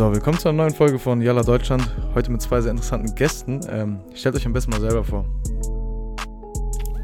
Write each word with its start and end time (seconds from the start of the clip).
So, 0.00 0.10
willkommen 0.10 0.38
zu 0.38 0.48
einer 0.48 0.56
neuen 0.56 0.72
Folge 0.72 0.98
von 0.98 1.20
Yalla 1.20 1.42
Deutschland. 1.42 1.86
Heute 2.14 2.32
mit 2.32 2.40
zwei 2.40 2.62
sehr 2.62 2.70
interessanten 2.70 3.14
Gästen. 3.14 3.60
Ähm, 3.68 4.00
stellt 4.14 4.34
euch 4.34 4.46
am 4.46 4.54
besten 4.54 4.70
mal 4.70 4.80
selber 4.80 5.04
vor. 5.04 5.26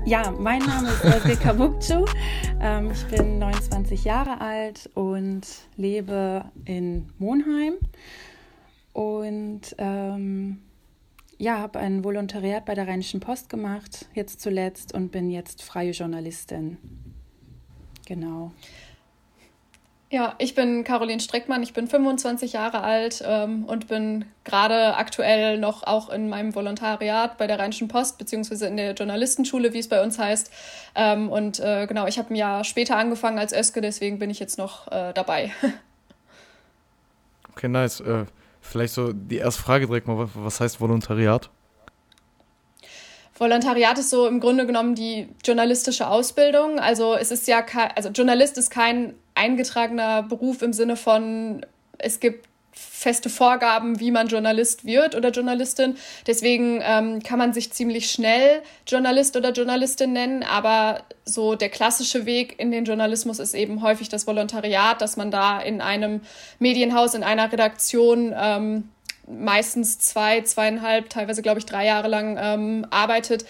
Ja, 0.06 0.30
mein 0.30 0.60
Name 0.60 0.88
ist 0.88 1.04
Olga 1.04 1.52
Mukcu. 1.52 2.06
Ähm, 2.58 2.90
ich 2.90 3.04
bin 3.08 3.38
29 3.38 4.04
Jahre 4.04 4.40
alt 4.40 4.88
und 4.94 5.42
lebe 5.76 6.46
in 6.64 7.10
Monheim. 7.18 7.74
Und 8.94 9.76
ähm, 9.76 10.62
ja, 11.36 11.58
habe 11.58 11.78
ein 11.78 12.02
Volontariat 12.02 12.64
bei 12.64 12.74
der 12.74 12.88
Rheinischen 12.88 13.20
Post 13.20 13.50
gemacht, 13.50 14.06
jetzt 14.14 14.40
zuletzt, 14.40 14.94
und 14.94 15.12
bin 15.12 15.28
jetzt 15.28 15.62
freie 15.62 15.90
Journalistin. 15.90 16.78
Genau. 18.06 18.52
Ja, 20.08 20.36
ich 20.38 20.54
bin 20.54 20.84
Caroline 20.84 21.18
Streckmann, 21.18 21.64
ich 21.64 21.72
bin 21.72 21.88
25 21.88 22.52
Jahre 22.52 22.82
alt 22.82 23.24
ähm, 23.26 23.64
und 23.64 23.88
bin 23.88 24.24
gerade 24.44 24.94
aktuell 24.94 25.58
noch 25.58 25.82
auch 25.82 26.10
in 26.10 26.28
meinem 26.28 26.54
Volontariat 26.54 27.36
bei 27.38 27.48
der 27.48 27.58
Rheinischen 27.58 27.88
Post, 27.88 28.16
beziehungsweise 28.16 28.68
in 28.68 28.76
der 28.76 28.92
Journalistenschule, 28.92 29.72
wie 29.72 29.80
es 29.80 29.88
bei 29.88 30.00
uns 30.00 30.16
heißt. 30.16 30.52
Ähm, 30.94 31.28
und 31.28 31.58
äh, 31.58 31.88
genau, 31.88 32.06
ich 32.06 32.18
habe 32.18 32.32
ein 32.32 32.36
Jahr 32.36 32.62
später 32.62 32.96
angefangen 32.96 33.38
als 33.40 33.52
Öske, 33.52 33.80
deswegen 33.80 34.20
bin 34.20 34.30
ich 34.30 34.38
jetzt 34.38 34.58
noch 34.58 34.86
äh, 34.92 35.12
dabei. 35.12 35.52
okay, 37.50 37.66
nice. 37.66 37.98
Äh, 37.98 38.26
vielleicht 38.60 38.94
so 38.94 39.12
die 39.12 39.38
erste 39.38 39.60
Frage 39.60 39.88
direkt 39.88 40.06
mal, 40.06 40.28
was 40.34 40.60
heißt 40.60 40.80
Volontariat? 40.80 41.50
Volontariat 43.38 43.98
ist 43.98 44.10
so 44.10 44.26
im 44.26 44.40
Grunde 44.40 44.66
genommen 44.66 44.94
die 44.94 45.28
journalistische 45.44 46.08
Ausbildung. 46.08 46.78
Also 46.78 47.14
es 47.14 47.30
ist 47.30 47.46
ja 47.46 47.62
kein, 47.62 47.90
also 47.94 48.08
Journalist 48.08 48.56
ist 48.58 48.70
kein 48.70 49.14
eingetragener 49.34 50.22
Beruf 50.22 50.62
im 50.62 50.72
Sinne 50.72 50.96
von, 50.96 51.64
es 51.98 52.20
gibt 52.20 52.46
feste 52.72 53.30
Vorgaben, 53.30 54.00
wie 54.00 54.10
man 54.10 54.28
Journalist 54.28 54.84
wird 54.84 55.14
oder 55.14 55.30
Journalistin. 55.30 55.96
Deswegen 56.26 56.80
ähm, 56.82 57.22
kann 57.22 57.38
man 57.38 57.54
sich 57.54 57.72
ziemlich 57.72 58.10
schnell 58.10 58.62
Journalist 58.86 59.36
oder 59.36 59.52
Journalistin 59.52 60.12
nennen, 60.12 60.42
aber 60.42 61.02
so 61.24 61.54
der 61.54 61.70
klassische 61.70 62.26
Weg 62.26 62.58
in 62.58 62.70
den 62.70 62.84
Journalismus 62.84 63.38
ist 63.38 63.54
eben 63.54 63.82
häufig 63.82 64.10
das 64.10 64.26
Volontariat, 64.26 65.00
dass 65.00 65.16
man 65.16 65.30
da 65.30 65.58
in 65.58 65.80
einem 65.80 66.20
Medienhaus, 66.58 67.14
in 67.14 67.22
einer 67.22 67.50
Redaktion 67.50 68.34
ähm, 68.36 68.90
meistens 69.28 69.98
zwei, 69.98 70.40
zweieinhalb, 70.42 71.08
teilweise 71.10 71.42
glaube 71.42 71.58
ich 71.58 71.66
drei 71.66 71.86
Jahre 71.86 72.08
lang 72.08 72.38
ähm, 72.40 72.86
arbeitet 72.90 73.44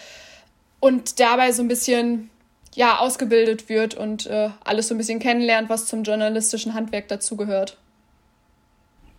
und 0.81 1.21
dabei 1.21 1.53
so 1.53 1.63
ein 1.63 1.69
bisschen 1.69 2.31
ja, 2.75 2.99
ausgebildet 2.99 3.69
wird 3.69 3.95
und 3.95 4.27
äh, 4.27 4.51
alles 4.63 4.89
so 4.89 4.95
ein 4.95 4.99
bisschen 4.99 5.19
kennenlernt, 5.19 5.69
was 5.69 5.87
zum 5.87 6.03
journalistischen 6.03 6.75
Handwerk 6.75 7.09
dazugehört. 7.09 7.79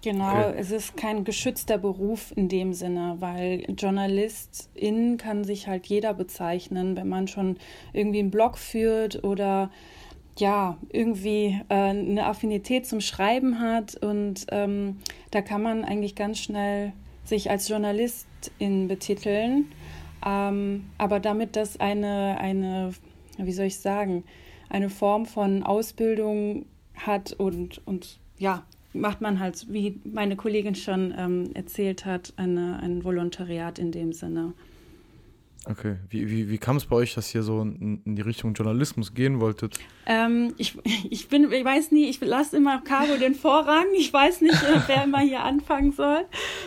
Genau, 0.03 0.49
okay. 0.49 0.53
es 0.57 0.69
ist 0.69 0.95
kein 0.95 1.23
geschützter 1.23 1.79
Beruf 1.79 2.31
in 2.35 2.49
dem 2.49 2.73
Sinne, 2.73 3.15
weil 3.19 3.65
Journalistin 3.75 5.17
kann 5.17 5.43
sich 5.43 5.67
halt 5.67 5.87
jeder 5.87 6.13
bezeichnen, 6.13 6.95
wenn 6.95 7.09
man 7.09 7.27
schon 7.27 7.57
irgendwie 7.93 8.19
einen 8.19 8.31
Blog 8.31 8.59
führt 8.59 9.23
oder 9.23 9.71
ja, 10.39 10.77
irgendwie 10.89 11.59
äh, 11.69 11.73
eine 11.73 12.25
Affinität 12.25 12.85
zum 12.85 13.01
Schreiben 13.01 13.59
hat 13.59 13.95
und 13.95 14.45
ähm, 14.51 14.97
da 15.31 15.41
kann 15.41 15.61
man 15.61 15.83
eigentlich 15.83 16.15
ganz 16.15 16.39
schnell 16.39 16.93
sich 17.23 17.49
als 17.49 17.67
Journalistin 17.67 18.87
betiteln. 18.87 19.65
Ähm, 20.25 20.85
aber 20.97 21.19
damit 21.19 21.55
das 21.55 21.79
eine, 21.79 22.37
eine 22.39 22.93
wie 23.37 23.51
soll 23.51 23.65
ich 23.65 23.79
sagen, 23.79 24.23
eine 24.69 24.89
Form 24.89 25.25
von 25.25 25.63
Ausbildung 25.63 26.65
hat 26.95 27.33
und, 27.33 27.81
und 27.85 28.19
ja, 28.37 28.63
macht 28.93 29.21
man 29.21 29.39
halt, 29.39 29.67
wie 29.69 29.99
meine 30.03 30.35
Kollegin 30.35 30.75
schon 30.75 31.13
ähm, 31.17 31.51
erzählt 31.53 32.05
hat, 32.05 32.33
eine, 32.37 32.79
ein 32.81 33.03
Volontariat 33.03 33.79
in 33.79 33.91
dem 33.91 34.13
Sinne. 34.13 34.53
Okay, 35.65 35.97
wie, 36.09 36.29
wie, 36.29 36.49
wie 36.49 36.57
kam 36.57 36.77
es 36.77 36.85
bei 36.85 36.95
euch, 36.95 37.13
dass 37.15 37.33
ihr 37.35 37.43
so 37.43 37.61
in, 37.61 38.01
in 38.05 38.15
die 38.15 38.21
Richtung 38.21 38.53
Journalismus 38.53 39.13
gehen 39.13 39.41
wolltet? 39.41 39.77
Ähm, 40.05 40.53
ich, 40.57 40.77
ich 41.09 41.27
bin, 41.27 41.51
ich 41.51 41.65
weiß 41.65 41.91
nie, 41.91 42.09
ich 42.09 42.21
lasse 42.21 42.57
immer 42.57 42.81
Caro 42.81 43.17
den 43.17 43.35
Vorrang. 43.35 43.85
Ich 43.97 44.11
weiß 44.11 44.41
nicht, 44.41 44.61
äh, 44.63 44.81
wer 44.87 45.03
immer 45.03 45.19
hier 45.19 45.43
anfangen 45.43 45.91
soll. 45.91 46.25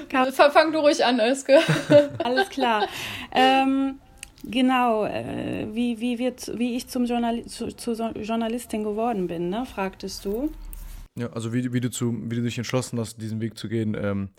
Caro, 0.08 0.30
Fang 0.32 0.72
du 0.72 0.78
ruhig 0.78 1.04
an, 1.04 1.20
Özge. 1.20 1.58
Alles 2.18 2.48
klar. 2.50 2.86
Ähm, 3.32 3.98
Genau, 4.42 5.04
äh, 5.04 5.66
wie, 5.72 6.00
wie, 6.00 6.18
wird, 6.18 6.50
wie 6.58 6.74
ich 6.74 6.88
zum 6.88 7.04
Journal 7.04 7.44
zu, 7.44 7.68
zu 7.76 7.92
Journalistin 7.92 8.84
geworden 8.84 9.26
bin, 9.26 9.50
ne? 9.50 9.66
fragtest 9.66 10.24
du. 10.24 10.50
Ja, 11.18 11.30
also 11.32 11.52
wie, 11.52 11.72
wie, 11.74 11.80
du, 11.80 11.90
zu, 11.90 12.14
wie 12.30 12.36
du 12.36 12.42
dich 12.42 12.56
entschlossen 12.56 12.98
hast, 12.98 13.20
diesen 13.20 13.40
Weg 13.40 13.58
zu 13.58 13.68
gehen. 13.68 13.94
Ähm. 14.00 14.30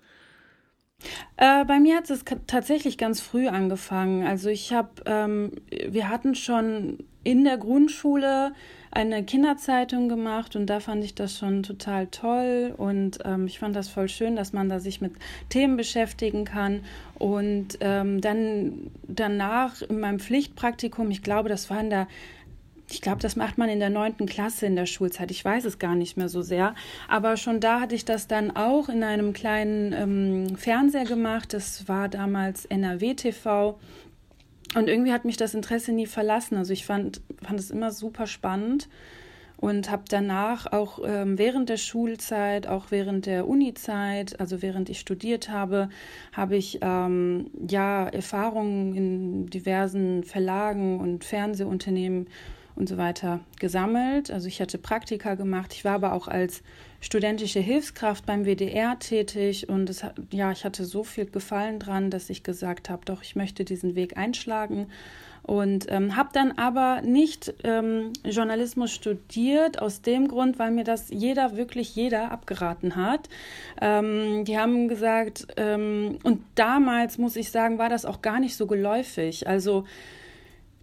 Äh, 1.38 1.66
bei 1.66 1.80
mir 1.80 1.98
hat 1.98 2.10
es 2.10 2.24
tatsächlich 2.48 2.98
ganz 2.98 3.22
früh 3.22 3.48
angefangen. 3.48 4.26
Also 4.26 4.50
ich 4.50 4.74
habe, 4.74 4.90
ähm, 5.06 5.52
wir 5.70 6.10
hatten 6.10 6.36
schon 6.36 7.00
in 7.24 7.44
der 7.44 7.58
Grundschule 7.58 8.54
eine 8.92 9.24
Kinderzeitung 9.24 10.10
gemacht 10.10 10.56
und 10.56 10.66
da 10.66 10.82
fand 10.82 11.04
ich 11.04 11.16
das 11.16 11.38
schon 11.38 11.64
total 11.64 12.08
toll 12.08 12.74
und 12.76 13.20
ähm, 13.24 13.48
ich 13.48 13.60
fand 13.60 13.76
das 13.76 13.88
voll 13.88 14.10
schön, 14.10 14.36
dass 14.36 14.52
man 14.52 14.68
da 14.68 14.80
sich 14.80 15.00
mit 15.00 15.14
Themen 15.48 15.78
beschäftigen 15.78 16.44
kann 16.44 16.82
und 17.18 17.78
ähm, 17.80 18.20
dann 18.20 18.92
danach 19.04 19.82
in 19.82 20.02
meinem 20.02 20.20
Pflichtpraktikum, 20.20 21.10
ich 21.10 21.24
glaube, 21.24 21.48
das 21.48 21.70
war 21.70 21.80
in 21.80 21.90
der 21.90 22.08
ich 22.92 23.02
glaube, 23.02 23.20
das 23.20 23.36
macht 23.36 23.58
man 23.58 23.70
in 23.70 23.80
der 23.80 23.90
neunten 23.90 24.26
Klasse 24.26 24.66
in 24.66 24.76
der 24.76 24.86
Schulzeit. 24.86 25.32
Ich 25.32 25.44
weiß 25.44 25.66
es 25.66 25.80
gar 25.80 25.96
nicht 25.96 26.18
mehr 26.18 26.30
so 26.30 26.42
sehr. 26.42 26.76
Aber 27.08 27.38
schon 27.38 27.60
da 27.60 27.80
hatte 27.80 27.96
ich 27.96 28.06
das 28.06 28.28
dann 28.28 28.56
auch 28.56 28.90
in 28.90 29.04
einem 29.04 29.34
kleinen 29.34 29.94
ähm, 29.94 30.56
Fernseher 30.58 31.06
gemacht. 31.06 31.54
Das 31.54 31.88
war 31.88 32.10
damals 32.10 32.66
NRW 32.66 33.14
TV. 33.14 33.80
Und 34.76 34.88
irgendwie 34.88 35.12
hat 35.12 35.26
mich 35.26 35.38
das 35.38 35.54
Interesse 35.54 35.92
nie 35.92 36.06
verlassen. 36.06 36.58
Also 36.58 36.74
ich 36.74 36.86
fand, 36.86 37.22
fand 37.42 37.60
es 37.60 37.72
immer 37.72 37.92
super 37.92 38.28
spannend 38.28 38.88
und 39.62 39.92
habe 39.92 40.04
danach 40.10 40.72
auch 40.72 41.00
ähm, 41.06 41.38
während 41.38 41.70
der 41.70 41.78
Schulzeit, 41.78 42.68
auch 42.68 42.88
während 42.90 43.28
der 43.28 43.48
Unizeit, 43.48 44.40
also 44.40 44.62
während 44.62 44.90
ich 44.90 45.00
studiert 45.00 45.50
habe, 45.50 45.90
habe 46.34 46.58
ich 46.58 46.80
ähm, 46.82 47.52
ja 47.70 48.08
Erfahrungen 48.08 48.96
in 48.96 49.46
diversen 49.48 50.24
Verlagen 50.24 51.00
und 51.00 51.24
Fernsehunternehmen 51.24 52.28
und 52.82 52.88
so 52.88 52.98
weiter 52.98 53.42
gesammelt. 53.60 54.32
Also 54.32 54.48
ich 54.48 54.60
hatte 54.60 54.80
Praktika 54.80 55.36
gemacht. 55.36 55.72
Ich 55.74 55.86
war 55.86 55.94
aber 55.94 56.14
auch 56.14 56.28
als 56.28 56.64
studentische 57.00 57.60
Hilfskraft 57.60 58.26
beim 58.26 58.44
WDR 58.44 58.98
tätig 58.98 59.70
und 59.70 59.88
es, 59.88 60.04
ja, 60.32 60.52
ich 60.52 60.66
hatte 60.66 60.84
so 60.86 61.04
viel 61.04 61.28
Gefallen 61.28 61.78
dran, 61.78 62.10
dass 62.10 62.32
ich 62.32 62.42
gesagt 62.42 62.90
habe, 62.90 63.06
doch, 63.06 63.22
ich 63.22 63.36
möchte 63.36 63.66
diesen 63.66 63.94
Weg 63.94 64.18
einschlagen 64.18 64.88
und 65.44 65.86
ähm, 65.90 66.16
habe 66.16 66.30
dann 66.34 66.54
aber 66.54 67.02
nicht 67.04 67.54
ähm, 67.64 68.14
Journalismus 68.24 68.92
studiert 68.92 69.80
aus 69.80 70.02
dem 70.02 70.28
Grund, 70.28 70.58
weil 70.58 70.72
mir 70.72 70.84
das 70.84 71.12
jeder, 71.12 71.56
wirklich 71.56 71.96
jeder 71.96 72.32
abgeraten 72.32 72.96
hat. 72.96 73.30
Ähm, 73.80 74.44
die 74.46 74.58
haben 74.58 74.88
gesagt, 74.88 75.48
ähm, 75.58 76.18
und 76.24 76.42
damals 76.56 77.20
muss 77.20 77.36
ich 77.36 77.52
sagen, 77.52 77.78
war 77.78 77.90
das 77.90 78.06
auch 78.06 78.24
gar 78.24 78.40
nicht 78.40 78.56
so 78.56 78.66
geläufig. 78.66 79.48
Also 79.48 79.86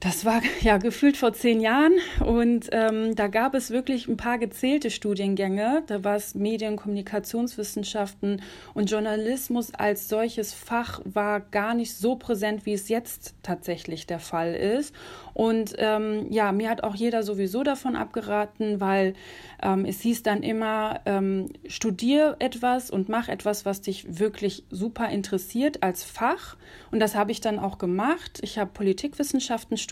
das 0.01 0.25
war 0.25 0.41
ja 0.63 0.79
gefühlt 0.79 1.17
vor 1.17 1.33
zehn 1.33 1.61
Jahren 1.61 1.93
und 2.25 2.69
ähm, 2.73 3.15
da 3.17 3.27
gab 3.27 3.55
es 3.55 3.71
wirklich 3.71 4.09
ein 4.09 4.17
paar 4.17 4.39
gezählte 4.39 4.91
Studiengänge. 4.91 5.83
Da 5.87 6.05
war 6.05 6.17
es 6.17 6.35
Medien, 6.35 6.77
Kommunikationswissenschaften 6.77 8.43
und 8.75 8.91
Journalismus 8.91 9.75
als 9.75 10.09
solches 10.09 10.55
Fach 10.55 11.01
war 11.05 11.41
gar 11.41 11.75
nicht 11.75 11.95
so 11.95 12.17
präsent, 12.17 12.65
wie 12.67 12.75
es 12.75 12.89
jetzt 12.89 13.35
tatsächlich 13.43 14.07
der 14.07 14.21
Fall 14.21 14.55
ist. 14.55 14.95
Und 15.35 15.75
ähm, 15.79 16.27
ja, 16.31 16.53
mir 16.53 16.71
hat 16.71 16.83
auch 16.83 16.95
jeder 16.95 17.23
sowieso 17.23 17.63
davon 17.63 17.97
abgeraten, 17.97 18.81
weil 18.81 19.15
ähm, 19.63 19.85
es 19.85 20.01
hieß 20.01 20.23
dann 20.23 20.43
immer, 20.43 21.01
ähm, 21.07 21.47
studier 21.69 22.37
etwas 22.41 22.91
und 22.91 23.09
mach 23.09 23.29
etwas, 23.29 23.65
was 23.65 23.81
dich 23.81 24.19
wirklich 24.19 24.65
super 24.71 25.09
interessiert 25.09 25.83
als 25.83 26.03
Fach. 26.03 26.57
Und 26.91 27.01
das 27.01 27.15
habe 27.15 27.31
ich 27.31 27.41
dann 27.41 27.59
auch 27.59 27.79
gemacht. 27.79 28.41
Ich 28.43 28.59
habe 28.59 28.71
Politikwissenschaften 28.73 29.77
studiert 29.77 29.88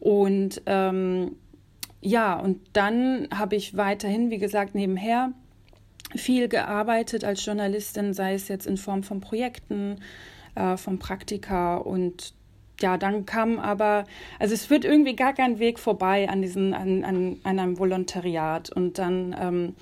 und 0.00 0.62
ähm, 0.66 1.36
ja, 2.00 2.38
und 2.38 2.60
dann 2.72 3.28
habe 3.34 3.56
ich 3.56 3.76
weiterhin, 3.76 4.30
wie 4.30 4.38
gesagt, 4.38 4.74
nebenher 4.74 5.32
viel 6.14 6.48
gearbeitet 6.48 7.24
als 7.24 7.44
Journalistin, 7.44 8.14
sei 8.14 8.34
es 8.34 8.48
jetzt 8.48 8.66
in 8.66 8.76
Form 8.76 9.02
von 9.02 9.20
Projekten, 9.20 9.96
äh, 10.54 10.76
von 10.76 10.98
Praktika 10.98 11.76
und 11.76 12.34
ja, 12.80 12.96
dann 12.96 13.26
kam 13.26 13.58
aber, 13.58 14.04
also 14.38 14.54
es 14.54 14.66
führt 14.66 14.84
irgendwie 14.84 15.16
gar 15.16 15.32
kein 15.32 15.58
Weg 15.58 15.78
vorbei 15.78 16.28
an 16.28 16.42
diesen, 16.42 16.74
an, 16.74 17.04
an, 17.04 17.36
an 17.42 17.58
einem 17.58 17.78
Volontariat. 17.78 18.70
Und 18.70 18.98
dann 18.98 19.34
ähm, 19.38 19.74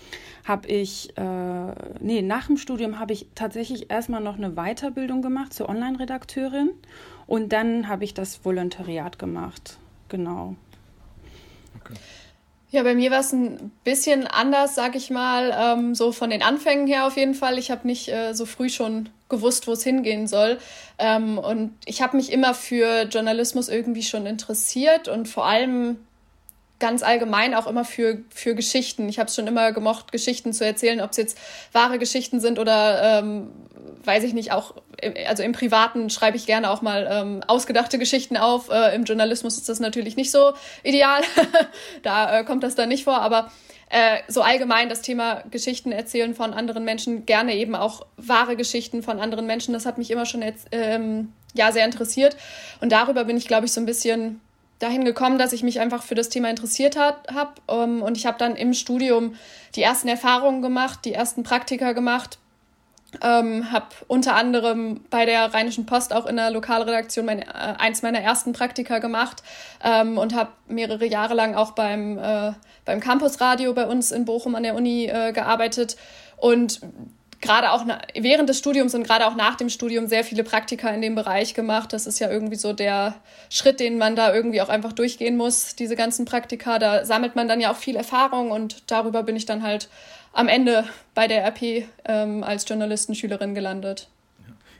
habe 0.45 0.69
ich, 0.69 1.17
äh, 1.19 1.75
nee, 2.01 2.23
nach 2.23 2.47
dem 2.47 2.57
Studium 2.57 2.99
habe 2.99 3.13
ich 3.13 3.27
tatsächlich 3.35 3.91
erstmal 3.91 4.23
noch 4.23 4.37
eine 4.37 4.53
Weiterbildung 4.53 5.21
gemacht 5.21 5.53
zur 5.53 5.69
Online-Redakteurin 5.69 6.71
und 7.27 7.53
dann 7.53 7.89
habe 7.89 8.05
ich 8.05 8.15
das 8.15 8.45
Volontariat 8.45 9.19
gemacht. 9.19 9.79
Genau. 10.09 10.55
Okay. 11.81 11.95
Ja, 12.71 12.83
bei 12.83 12.95
mir 12.95 13.11
war 13.11 13.21
es 13.21 13.33
ein 13.33 13.71
bisschen 13.85 14.27
anders, 14.27 14.75
sag 14.75 14.97
ich 14.97 15.11
mal, 15.11 15.55
ähm, 15.57 15.95
so 15.95 16.13
von 16.13 16.31
den 16.31 16.43
Anfängen 16.43 16.87
her 16.87 17.07
auf 17.07 17.17
jeden 17.17 17.35
Fall. 17.35 17.59
Ich 17.59 17.71
habe 17.71 17.87
nicht 17.87 18.09
äh, 18.09 18.35
so 18.35 18.45
früh 18.45 18.69
schon 18.69 19.09
gewusst, 19.29 19.67
wo 19.67 19.73
es 19.73 19.85
hingehen 19.85 20.27
soll. 20.27 20.59
Ähm, 20.99 21.39
und 21.39 21.73
ich 21.85 22.03
habe 22.03 22.17
mich 22.17 22.33
immer 22.33 22.55
für 22.55 23.05
Journalismus 23.05 23.69
irgendwie 23.69 24.03
schon 24.03 24.27
interessiert 24.27 25.09
und 25.09 25.29
vor 25.29 25.47
allem 25.47 25.99
ganz 26.79 27.03
allgemein 27.03 27.55
auch 27.55 27.67
immer 27.67 27.85
für, 27.85 28.19
für 28.29 28.55
Geschichten. 28.55 29.09
Ich 29.09 29.19
habe 29.19 29.29
es 29.29 29.35
schon 29.35 29.47
immer 29.47 29.73
gemocht, 29.73 30.13
Geschichten 30.13 30.53
zu 30.53 30.65
erzählen, 30.65 31.01
ob 31.01 31.11
es 31.11 31.17
jetzt 31.17 31.39
wahre 31.73 31.99
Geschichten 31.99 32.41
sind 32.41 32.59
oder 32.59 33.21
ähm, 33.21 33.51
weiß 34.05 34.25
ich 34.25 34.35
nicht, 34.35 34.53
auch, 34.53 34.75
also 35.27 35.43
im 35.43 35.53
Privaten 35.53 36.11
schreibe 36.11 36.37
ich 36.37 36.47
gerne 36.47 36.71
auch 36.71 36.83
mal 36.83 37.09
ähm, 37.11 37.43
ausgedachte 37.47 37.99
Geschichten 37.99 38.37
auf. 38.37 38.69
Äh, 38.71 38.95
Im 38.95 39.05
Journalismus 39.05 39.57
ist 39.57 39.69
das 39.69 39.81
natürlich 39.81 40.17
nicht 40.17 40.31
so 40.31 40.53
ideal. 40.83 41.23
da 42.03 42.41
äh, 42.41 42.45
kommt 42.45 42.63
das 42.63 42.75
dann 42.75 42.89
nicht 42.89 43.05
vor, 43.05 43.21
aber 43.21 43.51
äh, 43.89 44.19
so 44.29 44.43
allgemein 44.43 44.89
das 44.89 45.03
Thema 45.03 45.45
Geschichten 45.51 45.93
erzählen 45.93 46.35
von 46.35 46.55
anderen 46.55 46.85
Menschen, 46.85 47.25
gerne 47.27 47.55
eben 47.55 47.75
auch 47.75 48.07
wahre 48.17 48.57
Geschichten 48.57 49.03
von 49.03 49.21
anderen 49.21 49.47
Menschen, 49.47 49.73
das 49.73 49.87
hat 49.87 49.99
mich 49.99 50.11
immer 50.11 50.27
schon 50.27 50.43
jetzt, 50.43 50.69
ähm, 50.73 51.33
ja, 51.55 51.73
sehr 51.73 51.85
interessiert. 51.85 52.37
Und 52.81 52.93
darüber 52.93 53.25
bin 53.25 53.37
ich, 53.37 53.47
glaube 53.47 53.67
ich, 53.67 53.73
so 53.73 53.81
ein 53.81 53.87
bisschen 53.87 54.41
dahin 54.79 55.05
gekommen, 55.05 55.39
dass 55.39 55.53
ich 55.53 55.63
mich 55.63 55.81
einfach 55.81 56.03
für 56.03 56.15
das 56.15 56.29
Thema 56.29 56.51
interessiert 56.51 56.97
habe. 56.97 57.51
Ähm, 57.69 58.03
und 58.03 58.17
ich 58.17 58.27
habe 58.27 58.39
dann 58.39 58.57
im 58.57 58.75
Studium 58.75 59.35
die 59.75 59.83
ersten 59.83 60.09
Erfahrungen 60.09 60.63
gemacht, 60.63 61.01
die 61.05 61.13
ersten 61.13 61.43
Praktika 61.43 61.93
gemacht. 61.93 62.39
Ähm, 63.23 63.73
habe 63.73 63.87
unter 64.09 64.35
anderem 64.35 65.01
bei 65.11 65.25
der 65.25 65.55
Rheinischen 65.55 65.87
Post 65.87 66.13
auch 66.13 66.27
in 66.27 66.37
der 66.37 66.51
Lokalredaktion 66.51 67.25
mein, 67.25 67.41
äh, 67.41 67.47
eins 67.79 68.03
meiner 68.03 68.21
ersten 68.21 68.53
Praktika 68.53 68.99
gemacht 68.99 69.43
ähm, 69.83 70.19
und 70.19 70.35
habe 70.35 70.51
mehrere 70.67 71.07
Jahre 71.07 71.35
lang 71.35 71.55
auch 71.55 71.71
beim, 71.71 72.19
äh, 72.19 72.53
beim 72.85 73.01
Campusradio 73.01 73.73
bei 73.73 73.87
uns 73.87 74.11
in 74.11 74.25
Bochum 74.25 74.55
an 74.55 74.65
der 74.65 74.75
Uni 74.75 75.07
äh, 75.07 75.33
gearbeitet. 75.33 75.97
Und 76.37 76.81
gerade 77.41 77.73
auch 77.73 77.85
während 78.15 78.49
des 78.49 78.59
Studiums 78.59 78.95
und 78.95 79.05
gerade 79.05 79.27
auch 79.27 79.35
nach 79.35 79.57
dem 79.57 79.69
Studium 79.69 80.07
sehr 80.07 80.25
viele 80.25 80.45
Praktika 80.45 80.89
in 80.91 81.03
dem 81.03 81.15
Bereich 81.15 81.55
gemacht. 81.55 81.93
Das 81.93 82.07
ist 82.07 82.19
ja 82.19 82.31
irgendwie 82.31 82.57
so 82.57 82.73
der 82.73 83.17
Schritt, 83.51 83.81
den 83.81 83.99
man 83.99 84.17
da 84.17 84.35
irgendwie 84.35 84.61
auch 84.61 84.69
einfach 84.69 84.93
durchgehen 84.93 85.37
muss, 85.37 85.75
diese 85.75 85.97
ganzen 85.97 86.25
Praktika. 86.25 86.79
Da 86.79 87.05
sammelt 87.05 87.37
man 87.37 87.49
dann 87.49 87.61
ja 87.61 87.73
auch 87.73 87.77
viel 87.77 87.97
Erfahrung 87.97 88.51
und 88.51 88.91
darüber 88.91 89.23
bin 89.23 89.37
ich 89.37 89.47
dann 89.47 89.63
halt 89.63 89.89
am 90.33 90.49
Ende 90.49 90.85
bei 91.15 91.29
der 91.29 91.45
RP 91.47 91.89
ähm, 92.05 92.43
als 92.45 92.69
Journalistenschülerin 92.69 93.55
gelandet. 93.55 94.09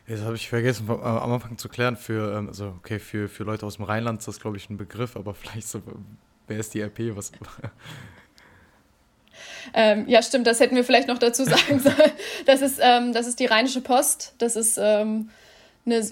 Das 0.09 0.21
habe 0.21 0.37
ich 0.37 0.49
vergessen 0.49 0.89
am 0.89 1.33
Anfang 1.33 1.59
zu 1.59 1.69
klären. 1.69 1.97
Für, 1.97 2.39
ähm, 2.39 2.49
also 2.49 2.75
okay, 2.79 2.99
für, 2.99 3.29
für 3.29 3.43
Leute 3.43 3.67
aus 3.67 3.77
dem 3.77 3.85
Rheinland 3.85 4.21
ist 4.21 4.29
das, 4.29 4.39
glaube 4.39 4.57
ich, 4.57 4.71
ein 4.71 4.77
Begriff, 4.77 5.17
aber 5.17 5.35
vielleicht 5.35 5.69
so, 5.69 5.83
wer 6.47 6.59
ist 6.59 6.75
die 6.75 6.81
RP? 6.81 7.17
Was, 7.17 7.33
ähm, 9.75 10.09
ja, 10.09 10.23
stimmt, 10.23 10.47
das 10.47 10.61
hätten 10.61 10.77
wir 10.77 10.85
vielleicht 10.85 11.09
noch 11.09 11.19
dazu 11.19 11.45
sagen 11.45 11.81
sollen. 11.81 12.13
Das 12.47 12.63
ist, 12.63 12.79
ähm, 12.83 13.13
das 13.13 13.27
ist 13.27 13.41
die 13.41 13.47
Rheinische 13.47 13.81
Post. 13.81 14.35
Das 14.39 14.57
ist 14.57 14.79
ähm, 14.81 15.31
eine 15.85 16.03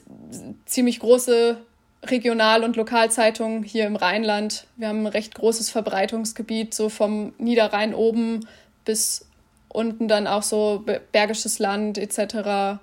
ziemlich 0.66 1.00
große 1.00 1.58
Regional- 2.04 2.64
und 2.64 2.76
Lokalzeitung 2.76 3.62
hier 3.62 3.86
im 3.86 3.96
Rheinland. 3.96 4.66
Wir 4.76 4.88
haben 4.88 5.00
ein 5.00 5.06
recht 5.06 5.34
großes 5.34 5.70
Verbreitungsgebiet, 5.70 6.74
so 6.74 6.88
vom 6.88 7.32
Niederrhein 7.38 7.94
oben 7.94 8.46
bis 8.84 9.26
unten 9.68 10.08
dann 10.08 10.26
auch 10.26 10.42
so 10.42 10.84
Bergisches 11.12 11.58
Land 11.58 11.98
etc. 11.98 12.80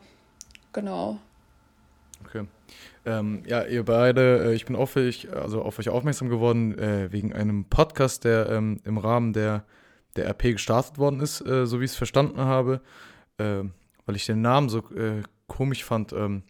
Genau. 0.73 1.19
Okay. 2.25 2.45
Ähm, 3.05 3.43
ja, 3.47 3.63
ihr 3.63 3.83
beide, 3.83 4.45
äh, 4.45 4.53
ich 4.53 4.65
bin 4.65 4.75
auf 4.75 4.95
euch, 4.95 5.27
also 5.33 5.61
auf 5.61 5.79
euch 5.79 5.89
aufmerksam 5.89 6.29
geworden 6.29 6.77
äh, 6.77 7.11
wegen 7.11 7.33
einem 7.33 7.65
Podcast, 7.65 8.25
der 8.25 8.49
ähm, 8.49 8.79
im 8.83 8.97
Rahmen 8.97 9.33
der 9.33 9.63
der 10.15 10.29
RP 10.29 10.53
gestartet 10.53 10.97
worden 10.97 11.19
ist, 11.19 11.41
äh, 11.41 11.65
so 11.65 11.79
wie 11.79 11.85
ich 11.85 11.91
es 11.91 11.97
verstanden 11.97 12.39
habe, 12.39 12.81
äh, 13.37 13.63
weil 14.05 14.15
ich 14.15 14.25
den 14.25 14.41
Namen 14.41 14.69
so 14.69 14.79
äh, 14.91 15.23
komisch 15.47 15.83
fand. 15.83 16.13
Ähm, 16.13 16.43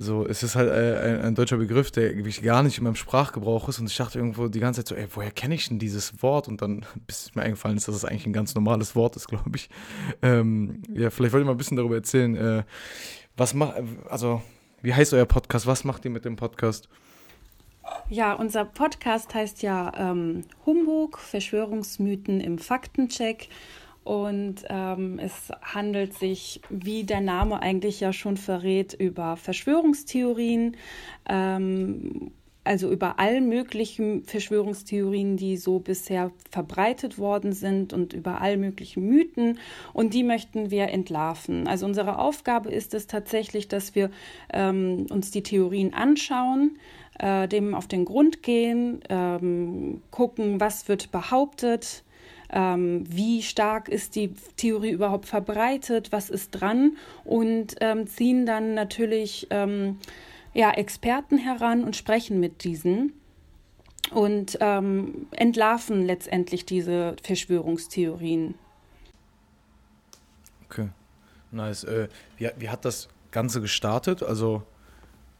so, 0.00 0.24
es 0.24 0.44
ist 0.44 0.54
halt 0.54 0.70
äh, 0.70 0.96
ein, 0.96 1.20
ein, 1.22 1.34
deutscher 1.34 1.56
Begriff, 1.56 1.90
der 1.90 2.14
gar 2.14 2.62
nicht 2.62 2.78
in 2.78 2.84
meinem 2.84 2.94
Sprachgebrauch 2.94 3.68
ist 3.68 3.80
und 3.80 3.90
ich 3.90 3.96
dachte 3.96 4.20
irgendwo 4.20 4.46
die 4.46 4.60
ganze 4.60 4.84
Zeit 4.84 4.88
so, 4.88 4.94
ey, 4.94 5.08
woher 5.12 5.32
kenne 5.32 5.56
ich 5.56 5.68
denn 5.68 5.80
dieses 5.80 6.22
Wort? 6.22 6.46
Und 6.46 6.62
dann, 6.62 6.86
bis 7.08 7.34
mir 7.34 7.42
eingefallen 7.42 7.76
ist, 7.76 7.88
dass 7.88 7.96
es 7.96 8.04
eigentlich 8.04 8.26
ein 8.26 8.32
ganz 8.32 8.54
normales 8.54 8.94
Wort 8.94 9.16
ist, 9.16 9.26
glaube 9.28 9.50
ich. 9.56 9.68
Ähm, 10.22 10.82
ja, 10.94 11.10
vielleicht 11.10 11.32
wollt 11.32 11.42
ihr 11.42 11.46
mal 11.46 11.52
ein 11.52 11.58
bisschen 11.58 11.76
darüber 11.76 11.96
erzählen. 11.96 12.36
Äh, 12.36 12.62
was 13.36 13.54
macht, 13.54 13.74
also, 14.08 14.40
wie 14.82 14.94
heißt 14.94 15.12
euer 15.14 15.26
Podcast? 15.26 15.66
Was 15.66 15.82
macht 15.82 16.04
ihr 16.04 16.12
mit 16.12 16.24
dem 16.24 16.36
Podcast? 16.36 16.88
Ja, 18.10 18.32
unser 18.32 18.64
Podcast 18.64 19.34
heißt 19.34 19.62
ja 19.62 19.92
ähm, 19.96 20.44
Humbug, 20.64 21.18
Verschwörungsmythen 21.18 22.40
im 22.40 22.58
Faktencheck. 22.58 23.48
Und 24.02 24.64
ähm, 24.70 25.18
es 25.18 25.52
handelt 25.60 26.14
sich, 26.14 26.62
wie 26.70 27.04
der 27.04 27.20
Name 27.20 27.60
eigentlich 27.60 28.00
ja 28.00 28.14
schon 28.14 28.38
verrät, 28.38 28.94
über 28.94 29.36
Verschwörungstheorien, 29.36 30.78
ähm, 31.28 32.30
also 32.64 32.90
über 32.90 33.18
all 33.18 33.42
möglichen 33.42 34.24
Verschwörungstheorien, 34.24 35.36
die 35.36 35.58
so 35.58 35.78
bisher 35.78 36.32
verbreitet 36.50 37.18
worden 37.18 37.52
sind 37.52 37.92
und 37.92 38.14
über 38.14 38.40
all 38.40 38.56
möglichen 38.56 39.06
Mythen. 39.06 39.58
Und 39.92 40.14
die 40.14 40.24
möchten 40.24 40.70
wir 40.70 40.88
entlarven. 40.88 41.68
Also 41.68 41.84
unsere 41.84 42.18
Aufgabe 42.18 42.70
ist 42.70 42.94
es 42.94 43.08
tatsächlich, 43.08 43.68
dass 43.68 43.94
wir 43.94 44.10
ähm, 44.54 45.04
uns 45.10 45.30
die 45.30 45.42
Theorien 45.42 45.92
anschauen 45.92 46.78
äh, 47.18 47.48
dem 47.48 47.74
auf 47.74 47.86
den 47.86 48.04
Grund 48.04 48.42
gehen, 48.42 49.00
ähm, 49.08 50.02
gucken, 50.10 50.60
was 50.60 50.88
wird 50.88 51.10
behauptet, 51.12 52.04
ähm, 52.50 53.04
wie 53.08 53.42
stark 53.42 53.88
ist 53.88 54.16
die 54.16 54.32
Theorie 54.56 54.90
überhaupt 54.90 55.26
verbreitet, 55.26 56.12
was 56.12 56.30
ist 56.30 56.50
dran 56.52 56.96
und 57.24 57.76
ähm, 57.80 58.06
ziehen 58.06 58.46
dann 58.46 58.74
natürlich 58.74 59.46
ähm, 59.50 59.98
ja, 60.54 60.70
Experten 60.70 61.38
heran 61.38 61.84
und 61.84 61.96
sprechen 61.96 62.40
mit 62.40 62.64
diesen 62.64 63.12
und 64.10 64.56
ähm, 64.60 65.26
entlarven 65.32 66.06
letztendlich 66.06 66.64
diese 66.64 67.16
Verschwörungstheorien. 67.22 68.54
Okay, 70.66 70.88
nice. 71.50 71.84
Äh, 71.84 72.08
wie, 72.36 72.48
wie 72.58 72.68
hat 72.70 72.84
das 72.84 73.08
Ganze 73.30 73.60
gestartet? 73.60 74.22
Also 74.22 74.62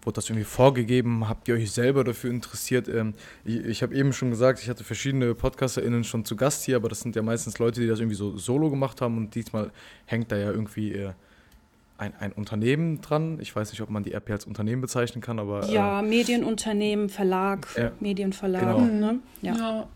Wurde 0.03 0.17
das 0.17 0.31
irgendwie 0.31 0.45
vorgegeben? 0.45 1.29
Habt 1.29 1.49
ihr 1.49 1.55
euch 1.55 1.71
selber 1.73 2.05
dafür 2.05 2.31
interessiert? 2.31 2.89
Ähm, 2.89 3.15
ich, 3.45 3.57
ich 3.57 3.83
habe 3.83 3.95
eben 3.95 4.13
schon 4.13 4.31
gesagt, 4.31 4.61
ich 4.63 4.69
hatte 4.69 4.85
verschiedene 4.85 5.35
PodcasterInnen 5.35 6.05
schon 6.05 6.25
zu 6.25 6.37
Gast 6.37 6.65
hier, 6.65 6.77
aber 6.77 6.89
das 6.89 7.01
sind 7.01 7.17
ja 7.17 7.23
meistens 7.23 7.59
Leute, 7.59 7.81
die 7.81 7.87
das 7.87 7.99
irgendwie 7.99 8.17
so 8.17 8.37
solo 8.39 8.71
gemacht 8.71 9.01
haben 9.01 9.17
und 9.17 9.35
diesmal 9.35 9.71
hängt 10.07 10.31
da 10.31 10.37
ja 10.37 10.51
irgendwie 10.51 10.93
äh, 10.93 11.13
ein, 11.99 12.15
ein 12.21 12.33
Unternehmen 12.33 13.01
dran. 13.01 13.39
Ich 13.41 13.55
weiß 13.55 13.73
nicht, 13.73 13.83
ob 13.83 13.91
man 13.91 14.05
die 14.05 14.15
RP 14.15 14.31
als 14.31 14.45
Unternehmen 14.47 14.81
bezeichnen 14.81 15.21
kann, 15.21 15.41
aber. 15.41 15.69
Äh, 15.69 15.75
ja, 15.75 16.01
Medienunternehmen, 16.01 17.09
Verlag, 17.09 17.67
äh, 17.77 17.91
Medienverlag. 17.99 18.61
Genau. 18.61 18.81
Ne? 18.81 19.19
Ja. 19.43 19.55
ja. 19.57 19.89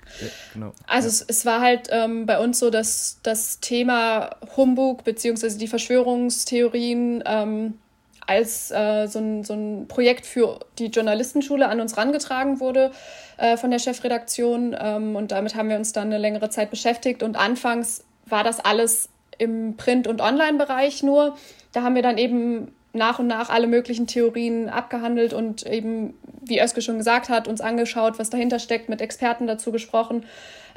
genau. 0.53 0.75
Also 0.87 1.07
ja. 1.07 1.13
es, 1.13 1.23
es 1.23 1.47
war 1.47 1.61
halt 1.61 1.89
ähm, 1.91 2.27
bei 2.27 2.39
uns 2.41 2.59
so, 2.59 2.71
dass 2.71 3.21
das 3.23 3.61
Thema 3.61 4.31
Humbug 4.57 5.05
bzw. 5.05 5.57
die 5.57 5.69
Verschwörungstheorien 5.69 7.23
ähm, 7.25 7.75
als 8.27 8.71
äh, 8.71 9.07
so, 9.07 9.19
ein, 9.19 9.45
so 9.45 9.55
ein 9.55 9.87
Projekt 9.89 10.27
für 10.27 10.61
die 10.79 10.87
Journalistenschule 10.87 11.69
an 11.69 11.81
uns 11.81 11.97
rangetragen 11.97 12.61
wurde 12.61 12.93
äh, 13.37 13.57
von 13.57 13.71
der 13.71 13.79
Chefredaktion. 13.79 14.77
Ähm, 14.79 15.17
und 15.17 15.33
damit 15.33 15.55
haben 15.55 15.69
wir 15.69 15.77
uns 15.77 15.93
dann 15.93 16.07
eine 16.07 16.19
längere 16.19 16.51
Zeit 16.51 16.71
beschäftigt. 16.71 17.23
Und 17.23 17.37
anfangs 17.37 18.05
war 18.27 18.45
das 18.45 18.61
alles 18.61 19.09
im 19.39 19.77
Print- 19.77 20.07
und 20.07 20.21
Online-Bereich 20.21 21.03
nur. 21.03 21.37
Da 21.73 21.83
haben 21.83 21.95
wir 21.95 22.03
dann 22.03 22.19
eben 22.19 22.73
nach 22.93 23.19
und 23.19 23.27
nach 23.27 23.49
alle 23.49 23.67
möglichen 23.67 24.07
Theorien 24.07 24.69
abgehandelt 24.69 25.33
und 25.33 25.67
eben, 25.67 26.15
wie 26.43 26.61
Özge 26.61 26.83
schon 26.83 26.99
gesagt 26.99 27.29
hat, 27.29 27.49
uns 27.49 27.61
angeschaut, 27.61 28.19
was 28.19 28.31
dahinter 28.31 28.59
steckt, 28.59 28.89
mit 28.89 29.01
Experten 29.01 29.47
dazu 29.47 29.73
gesprochen. 29.73 30.27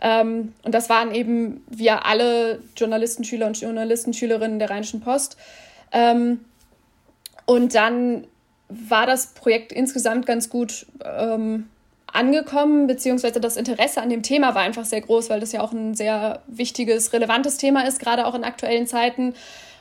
Ähm, 0.02 0.54
und 0.64 0.74
das 0.74 0.90
waren 0.90 1.14
eben 1.14 1.64
wir 1.70 2.06
alle 2.06 2.60
Journalistenschüler 2.78 3.48
und 3.48 3.60
Journalistenschülerinnen 3.60 4.60
der 4.60 4.70
Rheinischen 4.70 5.02
Post. 5.02 5.38
Ähm, 5.92 6.40
und 7.46 7.76
dann 7.76 8.28
war 8.70 9.06
das 9.06 9.28
Projekt 9.28 9.72
insgesamt 9.72 10.26
ganz 10.26 10.50
gut 10.50 10.88
ähm, 11.04 11.70
angekommen, 12.08 12.88
beziehungsweise 12.88 13.40
das 13.40 13.58
Interesse 13.58 14.02
an 14.02 14.10
dem 14.10 14.24
Thema 14.24 14.56
war 14.56 14.62
einfach 14.62 14.86
sehr 14.86 15.02
groß, 15.02 15.30
weil 15.30 15.40
das 15.40 15.52
ja 15.52 15.62
auch 15.62 15.72
ein 15.72 15.94
sehr 15.94 16.42
wichtiges, 16.48 17.14
relevantes 17.14 17.58
Thema 17.58 17.86
ist, 17.86 18.00
gerade 18.00 18.26
auch 18.26 18.34
in 18.36 18.44
aktuellen 18.44 18.88
Zeiten. 18.88 19.34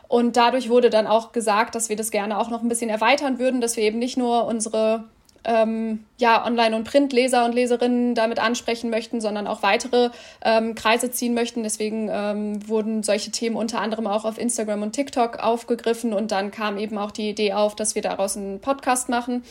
Und 0.09 0.37
dadurch 0.37 0.69
wurde 0.69 0.91
dann 0.91 1.07
auch 1.07 1.33
gesagt, 1.33 1.75
dass 1.75 1.89
wir 1.89 1.97
das 1.97 2.11
gerne 2.11 2.39
auch 2.39 2.51
noch 2.51 2.63
ein 2.63 2.69
bisschen 2.69 2.91
erweitern 2.91 3.39
würden, 3.39 3.61
dass 3.61 3.77
wir 3.77 3.85
eben 3.85 3.99
nicht 3.99 4.17
nur 4.17 4.47
unsere 4.47 5.05
ähm, 5.45 6.05
ja, 6.19 6.45
Online- 6.45 6.77
und 6.77 6.85
Printleser 6.85 7.45
und 7.45 7.55
Leserinnen 7.55 8.15
damit 8.15 8.39
ansprechen 8.39 8.91
möchten, 8.91 9.21
sondern 9.21 9.47
auch 9.47 9.63
weitere 9.63 10.11
ähm, 10.45 10.75
Kreise 10.75 11.11
ziehen 11.11 11.35
möchten. 11.35 11.63
Deswegen 11.63 12.09
ähm, 12.11 12.69
wurden 12.69 13.03
solche 13.03 13.31
Themen 13.31 13.57
unter 13.57 13.81
anderem 13.81 14.07
auch 14.07 14.25
auf 14.25 14.39
Instagram 14.39 14.83
und 14.83 14.93
TikTok 14.93 15.39
aufgegriffen 15.39 16.13
und 16.13 16.33
dann 16.33 16.51
kam 16.51 16.79
eben 16.79 16.99
auch 16.99 17.11
die 17.11 17.31
Idee 17.31 17.53
auf, 17.53 17.75
dass 17.77 17.95
wir 17.95 18.03
daraus 18.03 18.37
einen 18.37 18.61
Podcast 18.61 19.09
machen. 19.09 19.45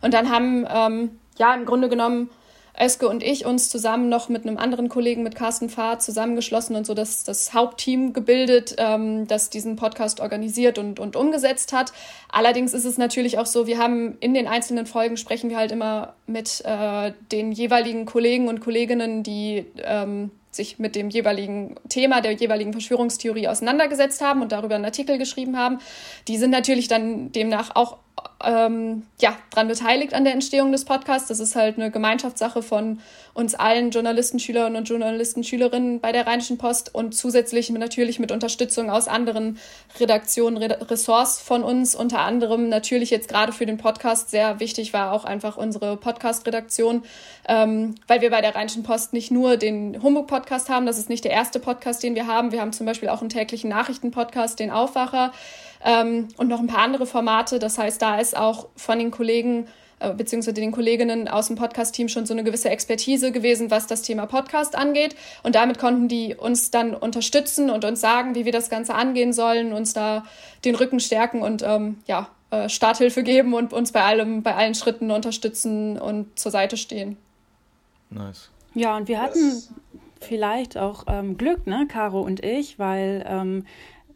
Und 0.00 0.14
dann 0.14 0.30
haben, 0.30 0.66
ähm, 0.72 1.18
ja, 1.38 1.54
im 1.54 1.64
Grunde 1.64 1.88
genommen 1.88 2.30
Öske 2.82 3.08
und 3.08 3.22
ich 3.22 3.46
uns 3.46 3.68
zusammen 3.68 4.08
noch 4.08 4.28
mit 4.28 4.46
einem 4.46 4.58
anderen 4.58 4.88
Kollegen, 4.88 5.22
mit 5.22 5.34
Carsten 5.34 5.68
Fahrt, 5.68 6.02
zusammengeschlossen 6.02 6.74
und 6.74 6.86
so 6.86 6.94
das, 6.94 7.24
das 7.24 7.54
Hauptteam 7.54 8.12
gebildet, 8.12 8.74
ähm, 8.78 9.26
das 9.26 9.50
diesen 9.50 9.76
Podcast 9.76 10.20
organisiert 10.20 10.78
und, 10.78 10.98
und 10.98 11.16
umgesetzt 11.16 11.72
hat. 11.72 11.92
Allerdings 12.30 12.74
ist 12.74 12.84
es 12.84 12.98
natürlich 12.98 13.38
auch 13.38 13.46
so, 13.46 13.66
wir 13.66 13.78
haben 13.78 14.16
in 14.20 14.34
den 14.34 14.48
einzelnen 14.48 14.86
Folgen 14.86 15.16
sprechen 15.16 15.50
wir 15.50 15.56
halt 15.56 15.72
immer 15.72 16.14
mit 16.26 16.62
äh, 16.64 17.12
den 17.30 17.52
jeweiligen 17.52 18.06
Kollegen 18.06 18.48
und 18.48 18.60
Kolleginnen, 18.60 19.22
die 19.22 19.66
ähm, 19.82 20.30
sich 20.50 20.78
mit 20.78 20.94
dem 20.96 21.08
jeweiligen 21.08 21.76
Thema 21.88 22.20
der 22.20 22.32
jeweiligen 22.32 22.72
Verschwörungstheorie 22.72 23.48
auseinandergesetzt 23.48 24.20
haben 24.20 24.42
und 24.42 24.52
darüber 24.52 24.74
einen 24.74 24.84
Artikel 24.84 25.18
geschrieben 25.18 25.56
haben. 25.56 25.78
Die 26.28 26.36
sind 26.36 26.50
natürlich 26.50 26.88
dann 26.88 27.32
demnach 27.32 27.74
auch 27.74 27.98
ähm, 28.44 29.04
ja, 29.20 29.36
daran 29.50 29.68
beteiligt 29.68 30.14
an 30.14 30.24
der 30.24 30.32
Entstehung 30.32 30.72
des 30.72 30.84
Podcasts. 30.84 31.28
Das 31.28 31.40
ist 31.40 31.56
halt 31.56 31.76
eine 31.76 31.90
Gemeinschaftssache 31.90 32.62
von 32.62 33.00
uns 33.34 33.54
allen 33.54 33.90
Journalisten, 33.90 34.38
Schülerinnen 34.38 34.76
und 34.76 34.88
Journalisten, 34.88 35.44
Schülerinnen 35.44 36.00
bei 36.00 36.12
der 36.12 36.26
Rheinischen 36.26 36.58
Post 36.58 36.94
und 36.94 37.14
zusätzlich 37.14 37.70
natürlich 37.70 38.18
mit 38.18 38.30
Unterstützung 38.30 38.90
aus 38.90 39.08
anderen 39.08 39.58
Redaktionen, 39.98 40.62
Ressorts 40.62 41.40
von 41.40 41.62
uns. 41.62 41.94
Unter 41.94 42.20
anderem 42.20 42.68
natürlich 42.68 43.10
jetzt 43.10 43.28
gerade 43.28 43.52
für 43.52 43.64
den 43.64 43.78
Podcast 43.78 44.30
sehr 44.30 44.60
wichtig 44.60 44.92
war 44.92 45.12
auch 45.12 45.24
einfach 45.24 45.56
unsere 45.56 45.96
Podcast-Redaktion, 45.96 47.04
ähm, 47.48 47.94
weil 48.06 48.20
wir 48.20 48.30
bei 48.30 48.40
der 48.40 48.54
Rheinischen 48.54 48.82
Post 48.82 49.12
nicht 49.12 49.30
nur 49.30 49.56
den 49.56 50.02
Humbug-Podcast 50.02 50.68
haben, 50.68 50.84
das 50.84 50.98
ist 50.98 51.08
nicht 51.08 51.24
der 51.24 51.32
erste 51.32 51.60
Podcast, 51.60 52.02
den 52.02 52.14
wir 52.14 52.26
haben. 52.26 52.52
Wir 52.52 52.60
haben 52.60 52.72
zum 52.72 52.86
Beispiel 52.86 53.08
auch 53.08 53.20
einen 53.20 53.30
täglichen 53.30 53.70
Nachrichten-Podcast, 53.70 54.58
den 54.58 54.70
Aufwacher 54.70 55.32
ähm, 55.84 56.28
und 56.36 56.48
noch 56.48 56.60
ein 56.60 56.66
paar 56.66 56.82
andere 56.82 57.06
Formate. 57.06 57.58
Das 57.58 57.78
heißt, 57.78 58.01
da 58.02 58.18
ist 58.18 58.36
auch 58.36 58.68
von 58.76 58.98
den 58.98 59.10
Kollegen 59.10 59.66
äh, 60.02 60.12
beziehungsweise 60.12 60.54
den 60.54 60.72
Kolleginnen 60.72 61.28
aus 61.28 61.46
dem 61.46 61.56
Podcast-Team 61.56 62.08
schon 62.08 62.26
so 62.26 62.34
eine 62.34 62.42
gewisse 62.42 62.70
Expertise 62.70 63.30
gewesen, 63.30 63.70
was 63.70 63.86
das 63.86 64.02
Thema 64.02 64.26
Podcast 64.26 64.74
angeht. 64.74 65.14
Und 65.44 65.54
damit 65.54 65.78
konnten 65.78 66.08
die 66.08 66.34
uns 66.34 66.70
dann 66.70 66.94
unterstützen 66.94 67.70
und 67.70 67.84
uns 67.84 68.00
sagen, 68.00 68.34
wie 68.34 68.44
wir 68.44 68.52
das 68.52 68.68
Ganze 68.68 68.94
angehen 68.94 69.32
sollen, 69.32 69.72
uns 69.72 69.92
da 69.92 70.24
den 70.64 70.74
Rücken 70.74 70.98
stärken 70.98 71.42
und 71.42 71.62
ähm, 71.62 71.98
ja, 72.06 72.28
äh, 72.50 72.68
Starthilfe 72.68 73.22
geben 73.22 73.54
und 73.54 73.72
uns 73.72 73.92
bei 73.92 74.02
allem, 74.02 74.42
bei 74.42 74.56
allen 74.56 74.74
Schritten 74.74 75.10
unterstützen 75.12 75.98
und 75.98 76.38
zur 76.38 76.50
Seite 76.50 76.76
stehen. 76.76 77.16
Nice. 78.10 78.50
Ja, 78.74 78.96
und 78.96 79.06
wir 79.06 79.20
hatten 79.20 79.62
vielleicht 80.20 80.76
auch 80.76 81.04
ähm, 81.06 81.36
Glück, 81.36 81.66
ne, 81.66 81.86
Caro 81.88 82.20
und 82.22 82.44
ich, 82.44 82.78
weil 82.78 83.24
ähm, 83.28 83.66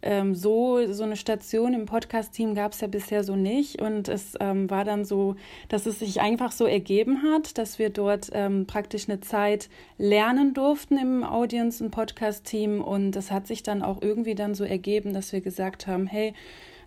ähm, 0.06 0.34
so, 0.34 0.92
so 0.92 1.02
eine 1.04 1.16
Station 1.16 1.74
im 1.74 1.84
Podcast-Team 1.84 2.54
gab 2.54 2.72
es 2.72 2.80
ja 2.80 2.86
bisher 2.86 3.24
so 3.24 3.36
nicht. 3.36 3.82
Und 3.82 4.08
es 4.08 4.34
ähm, 4.40 4.70
war 4.70 4.84
dann 4.84 5.04
so, 5.04 5.36
dass 5.68 5.86
es 5.86 5.98
sich 5.98 6.20
einfach 6.20 6.52
so 6.52 6.64
ergeben 6.64 7.22
hat, 7.22 7.58
dass 7.58 7.78
wir 7.78 7.90
dort 7.90 8.30
ähm, 8.32 8.66
praktisch 8.66 9.08
eine 9.08 9.20
Zeit 9.20 9.68
lernen 9.98 10.54
durften 10.54 10.96
im 10.96 11.24
Audience- 11.24 11.82
und 11.84 11.90
Podcast-Team. 11.90 12.80
Und 12.80 13.16
es 13.16 13.30
hat 13.30 13.46
sich 13.46 13.62
dann 13.62 13.82
auch 13.82 14.00
irgendwie 14.00 14.34
dann 14.34 14.54
so 14.54 14.64
ergeben, 14.64 15.12
dass 15.12 15.32
wir 15.32 15.40
gesagt 15.40 15.86
haben, 15.86 16.06
hey, 16.06 16.32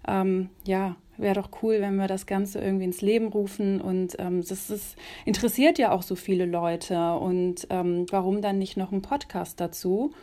ähm, 0.07 0.49
ja, 0.65 0.95
wäre 1.17 1.35
doch 1.35 1.49
cool, 1.61 1.81
wenn 1.81 1.97
wir 1.97 2.07
das 2.07 2.25
Ganze 2.25 2.59
irgendwie 2.59 2.85
ins 2.85 3.01
Leben 3.01 3.27
rufen. 3.27 3.81
Und 3.81 4.15
ähm, 4.19 4.41
das 4.47 4.69
ist, 4.69 4.95
interessiert 5.25 5.77
ja 5.77 5.91
auch 5.91 6.01
so 6.03 6.15
viele 6.15 6.45
Leute. 6.45 7.13
Und 7.13 7.67
ähm, 7.69 8.05
warum 8.09 8.41
dann 8.41 8.57
nicht 8.57 8.77
noch 8.77 8.91
ein 8.91 9.01
Podcast 9.01 9.59
dazu? 9.59 10.13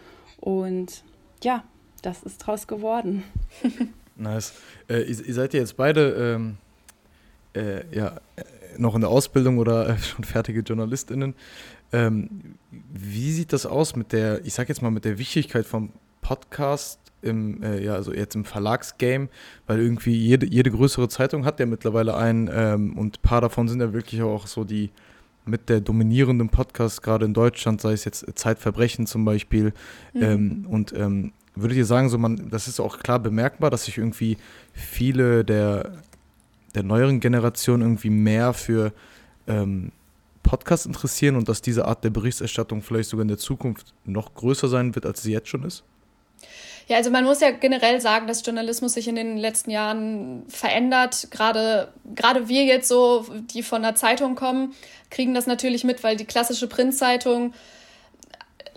Und 0.41 1.05
ja, 1.43 1.65
das 2.07 2.23
ist 2.23 2.39
draus 2.39 2.67
geworden. 2.67 3.25
nice. 4.17 4.55
Äh, 4.89 5.03
ihr, 5.03 5.27
ihr, 5.27 5.35
seid 5.35 5.55
ja 5.55 5.61
jetzt 5.61 5.77
beide 5.77 6.37
ähm, 6.37 6.57
äh, 7.55 7.85
ja, 7.95 8.17
äh, 8.37 8.43
noch 8.79 8.95
in 8.95 9.01
der 9.01 9.11
Ausbildung 9.11 9.59
oder 9.59 9.89
äh, 9.89 9.99
schon 9.99 10.25
fertige 10.25 10.61
JournalistInnen. 10.61 11.35
Ähm, 11.93 12.55
wie 12.71 13.33
sieht 13.33 13.53
das 13.53 13.67
aus 13.67 13.97
mit 13.97 14.13
der, 14.13 14.45
ich 14.45 14.55
sag 14.55 14.69
jetzt 14.69 14.83
mal, 14.83 14.91
mit 14.91 15.05
der 15.05 15.19
Wichtigkeit 15.19 15.67
vom 15.67 15.91
Podcast 16.21 17.01
im, 17.23 17.63
äh, 17.63 17.83
ja, 17.83 17.95
also 17.95 18.13
jetzt 18.13 18.37
im 18.37 18.45
Verlagsgame, 18.45 19.29
weil 19.67 19.81
irgendwie 19.81 20.15
jede, 20.15 20.47
jede 20.47 20.71
größere 20.71 21.09
Zeitung 21.09 21.45
hat 21.45 21.59
ja 21.59 21.67
mittlerweile 21.67 22.17
einen 22.17 22.49
ähm, 22.53 22.97
und 22.97 23.19
ein 23.19 23.23
paar 23.23 23.41
davon 23.41 23.69
sind 23.69 23.81
ja 23.81 23.93
wirklich 23.93 24.23
auch 24.23 24.47
so 24.47 24.63
die 24.63 24.91
mit 25.45 25.69
der 25.69 25.81
dominierenden 25.81 26.49
Podcast, 26.49 27.03
gerade 27.03 27.25
in 27.25 27.33
Deutschland, 27.33 27.81
sei 27.81 27.93
es 27.93 28.05
jetzt 28.05 28.27
Zeitverbrechen 28.35 29.07
zum 29.07 29.25
Beispiel. 29.25 29.73
Mhm. 30.13 30.23
Ähm, 30.23 30.67
und 30.69 30.93
ähm, 30.93 31.33
würdet 31.57 31.79
ihr 31.79 31.85
sagen, 31.85 32.09
so 32.09 32.19
man, 32.19 32.51
das 32.51 32.69
ist 32.69 32.81
auch 32.81 32.99
klar 32.99 33.19
bemerkbar, 33.19 33.71
dass 33.71 33.87
sich 33.87 33.99
irgendwie 33.99 34.37
viele 34.73 35.45
der, 35.45 35.93
der 36.75 36.83
neueren 36.83 37.21
Generation 37.21 37.81
irgendwie 37.81 38.11
mehr 38.11 38.53
für 38.53 38.93
ähm, 39.49 39.93
Podcasts 40.43 40.87
interessieren 40.87 41.37
und 41.37 41.49
dass 41.49 41.61
diese 41.61 41.87
Art 41.87 42.05
der 42.05 42.11
Berichterstattung 42.11 42.83
vielleicht 42.83 43.11
sogar 43.11 43.23
in 43.23 43.29
der 43.29 43.39
Zukunft 43.39 43.95
noch 44.05 44.35
größer 44.35 44.69
sein 44.69 44.95
wird, 44.95 45.05
als 45.05 45.23
sie 45.23 45.33
jetzt 45.33 45.49
schon 45.49 45.65
ist? 45.65 45.83
Ja, 46.89 46.99
also 46.99 47.11
man 47.11 47.25
muss 47.25 47.41
ja 47.41 47.51
generell 47.51 48.01
sagen, 48.01 48.29
dass 48.29 48.47
Journalismus 48.47 48.95
sich 48.95 49.09
in 49.09 49.17
den 49.17 49.37
letzten 49.37 49.71
Jahren 49.71 50.45
verändert. 50.49 51.29
Gerade, 51.33 51.93
gerade 52.15 52.49
wir 52.49 52.65
jetzt 52.65 52.87
so, 52.87 53.27
die 53.53 53.65
von 53.65 53.83
der 53.83 53.97
Zeitung 53.97 54.37
kommen, 54.37 54.73
kriegen 55.11 55.35
das 55.35 55.49
natürlich 55.49 55.83
mit, 55.83 56.05
weil 56.05 56.17
die 56.17 56.27
klassische 56.27 56.69
Printzeitung 56.69 57.55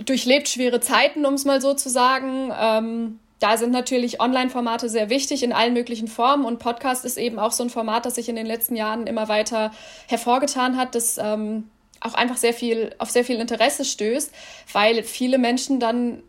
durchlebt 0.06 0.48
schwere 0.50 0.80
Zeiten, 0.80 1.26
um 1.26 1.34
es 1.34 1.46
mal 1.46 1.62
so 1.62 1.74
zu 1.74 1.90
sagen. 1.90 2.52
Ähm, 2.60 3.20
da 3.40 3.56
sind 3.56 3.72
natürlich 3.72 4.20
Online-Formate 4.20 4.90
sehr 4.90 5.10
wichtig 5.10 5.44
in 5.44 5.54
allen 5.54 5.74
möglichen 5.74 6.08
Formen 6.08 6.46
und 6.46 6.60
Podcast 6.60 7.06
ist 7.06 7.18
eben 7.18 7.40
auch 7.40 7.54
so 7.54 7.64
ein 7.64 7.70
Format, 7.70 8.06
das 8.06 8.16
sich 8.16 8.28
in 8.28 8.36
den 8.36 8.46
letzten 8.46 8.76
Jahren 8.76 9.08
immer 9.08 9.30
weiter 9.30 9.72
hervorgetan 10.08 10.76
hat, 10.76 10.94
das 10.94 11.18
ähm, 11.18 11.70
auch 12.02 12.14
einfach 12.14 12.38
sehr 12.38 12.54
viel 12.54 12.94
auf 12.98 13.10
sehr 13.10 13.24
viel 13.24 13.38
Interesse 13.38 13.86
stößt, 13.86 14.32
weil 14.74 15.04
viele 15.04 15.38
Menschen 15.38 15.80
dann 15.80 16.22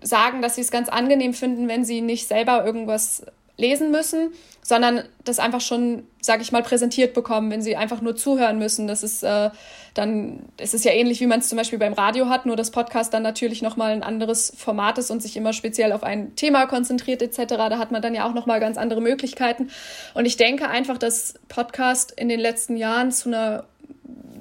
sagen, 0.00 0.40
dass 0.40 0.54
sie 0.54 0.60
es 0.60 0.70
ganz 0.70 0.88
angenehm 0.88 1.34
finden, 1.34 1.68
wenn 1.68 1.84
sie 1.84 2.00
nicht 2.00 2.28
selber 2.28 2.64
irgendwas 2.64 3.24
lesen 3.56 3.90
müssen, 3.90 4.32
sondern 4.62 5.04
das 5.24 5.38
einfach 5.38 5.60
schon, 5.60 6.06
sage 6.20 6.42
ich 6.42 6.52
mal, 6.52 6.62
präsentiert 6.62 7.14
bekommen, 7.14 7.50
wenn 7.50 7.62
sie 7.62 7.76
einfach 7.76 8.00
nur 8.00 8.16
zuhören 8.16 8.58
müssen. 8.58 8.86
Das 8.86 9.02
ist 9.02 9.22
äh, 9.22 9.50
dann, 9.94 10.40
es 10.58 10.74
ist 10.74 10.84
ja 10.84 10.92
ähnlich, 10.92 11.20
wie 11.20 11.26
man 11.26 11.40
es 11.40 11.48
zum 11.48 11.56
Beispiel 11.56 11.78
beim 11.78 11.94
Radio 11.94 12.28
hat, 12.28 12.44
nur 12.44 12.56
das 12.56 12.70
Podcast 12.70 13.14
dann 13.14 13.22
natürlich 13.22 13.62
nochmal 13.62 13.92
ein 13.92 14.02
anderes 14.02 14.52
Format 14.56 14.98
ist 14.98 15.10
und 15.10 15.22
sich 15.22 15.36
immer 15.36 15.52
speziell 15.52 15.92
auf 15.92 16.02
ein 16.02 16.36
Thema 16.36 16.66
konzentriert 16.66 17.22
etc. 17.22 17.54
Da 17.56 17.78
hat 17.78 17.92
man 17.92 18.02
dann 18.02 18.14
ja 18.14 18.28
auch 18.28 18.34
nochmal 18.34 18.60
ganz 18.60 18.76
andere 18.76 19.00
Möglichkeiten. 19.00 19.70
Und 20.14 20.26
ich 20.26 20.36
denke 20.36 20.68
einfach, 20.68 20.98
dass 20.98 21.34
Podcast 21.48 22.12
in 22.12 22.28
den 22.28 22.40
letzten 22.40 22.76
Jahren 22.76 23.10
zu 23.10 23.30
einer, 23.30 23.64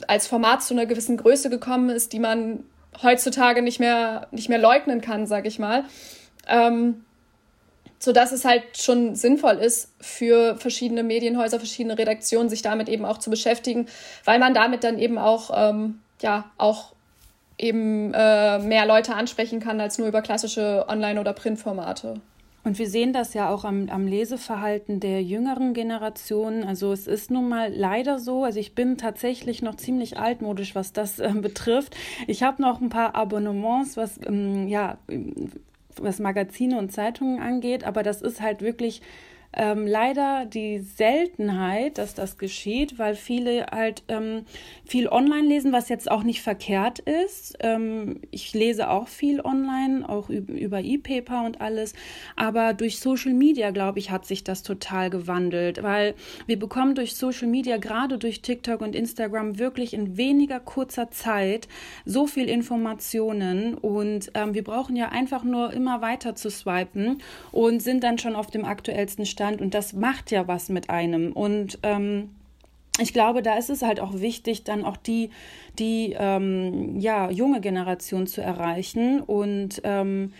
als 0.08 0.28
Format 0.28 0.62
zu 0.64 0.74
einer 0.74 0.86
gewissen 0.86 1.16
Größe 1.16 1.50
gekommen 1.50 1.90
ist, 1.90 2.12
die 2.12 2.20
man 2.20 2.64
heutzutage 3.02 3.62
nicht 3.62 3.80
mehr, 3.80 4.28
nicht 4.32 4.50
mehr 4.50 4.60
leugnen 4.60 5.00
kann, 5.00 5.26
sage 5.26 5.48
ich 5.48 5.60
mal. 5.60 5.86
Ähm, 6.48 7.05
so 8.06 8.12
dass 8.12 8.32
es 8.32 8.46
halt 8.46 8.64
schon 8.78 9.16
sinnvoll 9.16 9.56
ist 9.56 9.92
für 10.00 10.56
verschiedene 10.58 11.02
Medienhäuser, 11.02 11.58
verschiedene 11.58 11.98
Redaktionen, 11.98 12.50
sich 12.50 12.62
damit 12.62 12.88
eben 12.88 13.04
auch 13.04 13.18
zu 13.18 13.32
beschäftigen, 13.32 13.88
weil 14.24 14.38
man 14.38 14.54
damit 14.54 14.84
dann 14.84 15.00
eben 15.00 15.18
auch, 15.18 15.50
ähm, 15.56 16.00
ja, 16.22 16.52
auch 16.60 16.94
eben 17.58 18.14
äh, 18.14 18.60
mehr 18.60 18.86
Leute 18.86 19.16
ansprechen 19.16 19.60
kann 19.60 19.82
als 19.82 19.98
nur 19.98 20.08
über 20.08 20.22
klassische 20.22 20.86
Online- 20.88 21.20
oder 21.20 21.34
Printformate. 21.34 22.22
Und 22.64 22.78
wir 22.78 22.90
sehen 22.90 23.12
das 23.12 23.34
ja 23.34 23.50
auch 23.50 23.64
am, 23.64 23.90
am 23.90 24.08
Leseverhalten 24.08 25.00
der 25.00 25.24
jüngeren 25.24 25.74
Generationen. 25.74 26.64
Also 26.64 26.94
es 26.94 27.08
ist 27.08 27.32
nun 27.32 27.50
mal 27.50 27.74
leider 27.74 28.20
so, 28.20 28.44
also 28.44 28.60
ich 28.60 28.76
bin 28.76 28.98
tatsächlich 28.98 29.64
noch 29.64 29.76
ziemlich 29.76 30.20
altmodisch, 30.20 30.76
was 30.76 30.94
das 30.94 31.20
äh, 31.20 31.32
betrifft. 31.34 31.96
Ich 32.28 32.44
habe 32.44 32.62
noch 32.62 32.82
ein 32.82 32.90
paar 32.90 33.16
Abonnements, 33.16 33.98
was 33.98 34.20
ähm, 34.28 34.68
ja 34.68 34.98
was 36.02 36.20
Magazine 36.20 36.78
und 36.78 36.92
Zeitungen 36.92 37.40
angeht, 37.40 37.84
aber 37.84 38.04
das 38.04 38.22
ist 38.22 38.42
halt 38.42 38.62
wirklich 38.62 39.02
ähm, 39.56 39.88
leider 39.88 40.46
die 40.46 40.80
Seltenheit, 40.80 41.98
dass 41.98 42.14
das 42.14 42.38
geschieht, 42.38 43.00
weil 43.00 43.16
viele 43.16 43.68
halt 43.72 44.04
ähm, 44.10 44.46
viel 44.86 45.08
online 45.08 45.48
lesen, 45.48 45.72
was 45.72 45.90
jetzt 45.90 46.12
auch 46.12 46.24
nicht 46.24 46.42
verkehrt 46.42 47.00
ist. 47.00 47.58
Ähm, 47.62 48.20
ich 48.32 48.54
lese 48.54 48.90
auch 48.90 49.08
viel 49.08 49.40
online, 49.42 50.08
auch 50.08 50.30
über 50.30 50.82
E-Paper 50.82 51.46
und 51.46 51.62
alles. 51.62 51.94
Aber 52.36 52.74
durch 52.74 53.00
Social 53.00 53.34
Media, 53.34 53.72
glaube 53.72 54.00
ich, 54.00 54.12
hat 54.12 54.26
sich 54.26 54.44
das 54.44 54.62
total 54.62 55.10
gewandelt, 55.10 55.82
weil 55.82 56.16
wir 56.46 56.60
bekommen 56.60 56.94
durch 56.96 57.16
Social 57.16 57.48
Media, 57.48 57.78
gerade 57.78 58.18
durch 58.18 58.42
TikTok 58.42 58.82
und 58.82 58.96
Instagram, 58.96 59.58
wirklich 59.58 59.94
in 59.94 60.18
weniger 60.18 60.60
kurzer 60.60 61.12
Zeit 61.12 61.68
so 62.06 62.28
viel 62.28 62.50
Informationen 62.50 63.76
und 63.76 64.32
ähm, 64.34 64.54
wir 64.54 64.64
brauchen 64.64 64.96
ja 64.96 65.10
einfach 65.10 65.44
nur 65.44 65.72
immer 65.72 66.02
weiter 66.02 66.36
zu 66.36 66.50
swipen 66.50 67.22
und 67.52 67.82
sind 67.82 68.04
dann 68.04 68.18
schon 68.18 68.36
auf 68.36 68.48
dem 68.48 68.66
aktuellsten 68.66 69.26
Stand 69.26 69.45
Zustand 69.46 69.62
und 69.62 69.74
das 69.74 69.94
macht 69.94 70.32
ja 70.32 70.48
was 70.48 70.70
mit 70.70 70.90
einem. 70.90 71.32
Und 71.32 71.80
ähm, 71.84 72.32
ich 73.00 73.14
glaube, 73.14 73.42
da 73.42 73.58
ist 73.58 73.70
es 73.70 73.82
halt 73.82 74.00
auch 74.00 74.20
wichtig, 74.20 74.64
dann 74.64 74.86
auch 74.86 74.98
die, 74.98 75.30
die 75.78 76.16
ähm, 76.18 77.00
ja, 77.00 77.30
junge 77.30 77.62
Generation 77.62 78.28
zu 78.28 78.42
erreichen 78.42 79.22
und 79.22 79.82
ähm, 79.84 80.32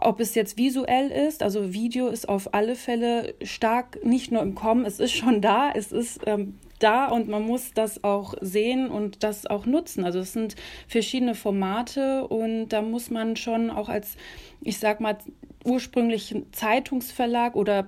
ob 0.00 0.20
es 0.20 0.36
jetzt 0.36 0.56
visuell 0.56 1.10
ist, 1.10 1.42
also 1.42 1.72
Video 1.72 2.06
ist 2.06 2.28
auf 2.28 2.54
alle 2.54 2.76
Fälle 2.76 3.34
stark 3.42 3.98
nicht 4.04 4.30
nur 4.30 4.42
im 4.42 4.54
Kommen, 4.54 4.86
es 4.86 5.00
ist 5.00 5.10
schon 5.10 5.40
da, 5.40 5.72
es 5.74 5.90
ist 5.90 6.20
ähm, 6.26 6.54
da 6.78 7.08
und 7.08 7.26
man 7.26 7.44
muss 7.44 7.72
das 7.74 8.04
auch 8.04 8.34
sehen 8.40 8.90
und 8.90 9.24
das 9.24 9.46
auch 9.46 9.66
nutzen. 9.66 10.04
Also 10.04 10.20
es 10.20 10.32
sind 10.32 10.54
verschiedene 10.86 11.34
Formate 11.34 12.28
und 12.28 12.68
da 12.68 12.80
muss 12.80 13.10
man 13.10 13.34
schon 13.34 13.70
auch 13.70 13.88
als, 13.88 14.16
ich 14.60 14.78
sag 14.78 15.00
mal, 15.00 15.18
ursprünglichen 15.64 16.52
Zeitungsverlag 16.52 17.56
oder 17.56 17.86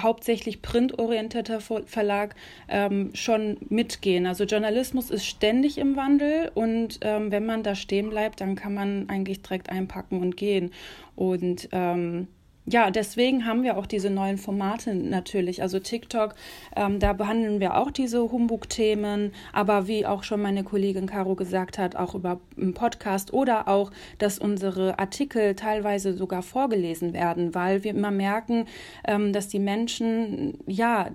hauptsächlich 0.00 0.62
printorientierter 0.62 1.60
Verlag 1.60 2.34
ähm, 2.68 3.10
schon 3.14 3.58
mitgehen. 3.68 4.26
Also 4.26 4.44
Journalismus 4.44 5.10
ist 5.10 5.26
ständig 5.26 5.78
im 5.78 5.96
Wandel 5.96 6.50
und 6.54 7.00
ähm, 7.02 7.30
wenn 7.30 7.44
man 7.46 7.62
da 7.62 7.74
stehen 7.74 8.10
bleibt, 8.10 8.40
dann 8.40 8.54
kann 8.54 8.74
man 8.74 9.08
eigentlich 9.08 9.42
direkt 9.42 9.70
einpacken 9.70 10.20
und 10.20 10.36
gehen. 10.36 10.72
Und 11.16 11.68
ähm, 11.72 12.28
ja, 12.64 12.92
deswegen 12.92 13.44
haben 13.44 13.64
wir 13.64 13.76
auch 13.76 13.86
diese 13.86 14.08
neuen 14.08 14.38
Formate 14.38 14.94
natürlich. 14.94 15.62
Also 15.62 15.80
TikTok, 15.80 16.34
ähm, 16.76 17.00
da 17.00 17.12
behandeln 17.12 17.58
wir 17.58 17.76
auch 17.76 17.90
diese 17.90 18.30
Humbug-Themen, 18.30 19.32
aber 19.52 19.88
wie 19.88 20.06
auch 20.06 20.22
schon 20.22 20.40
meine 20.40 20.62
Kollegin 20.62 21.06
Caro 21.06 21.34
gesagt 21.34 21.76
hat, 21.78 21.96
auch 21.96 22.14
über 22.14 22.40
einen 22.56 22.72
Podcast 22.72 23.32
oder 23.32 23.66
auch, 23.66 23.90
dass 24.18 24.38
unsere 24.38 24.98
Artikel 25.00 25.56
teilweise 25.56 26.14
sogar 26.14 26.42
vorgelesen 26.42 27.12
werden, 27.14 27.52
weil 27.52 27.82
wir 27.82 27.90
immer 27.90 28.12
merken, 28.12 28.66
ähm, 29.08 29.32
dass 29.32 29.48
die 29.48 29.58
Menschen, 29.58 30.58
ja, 30.66 31.10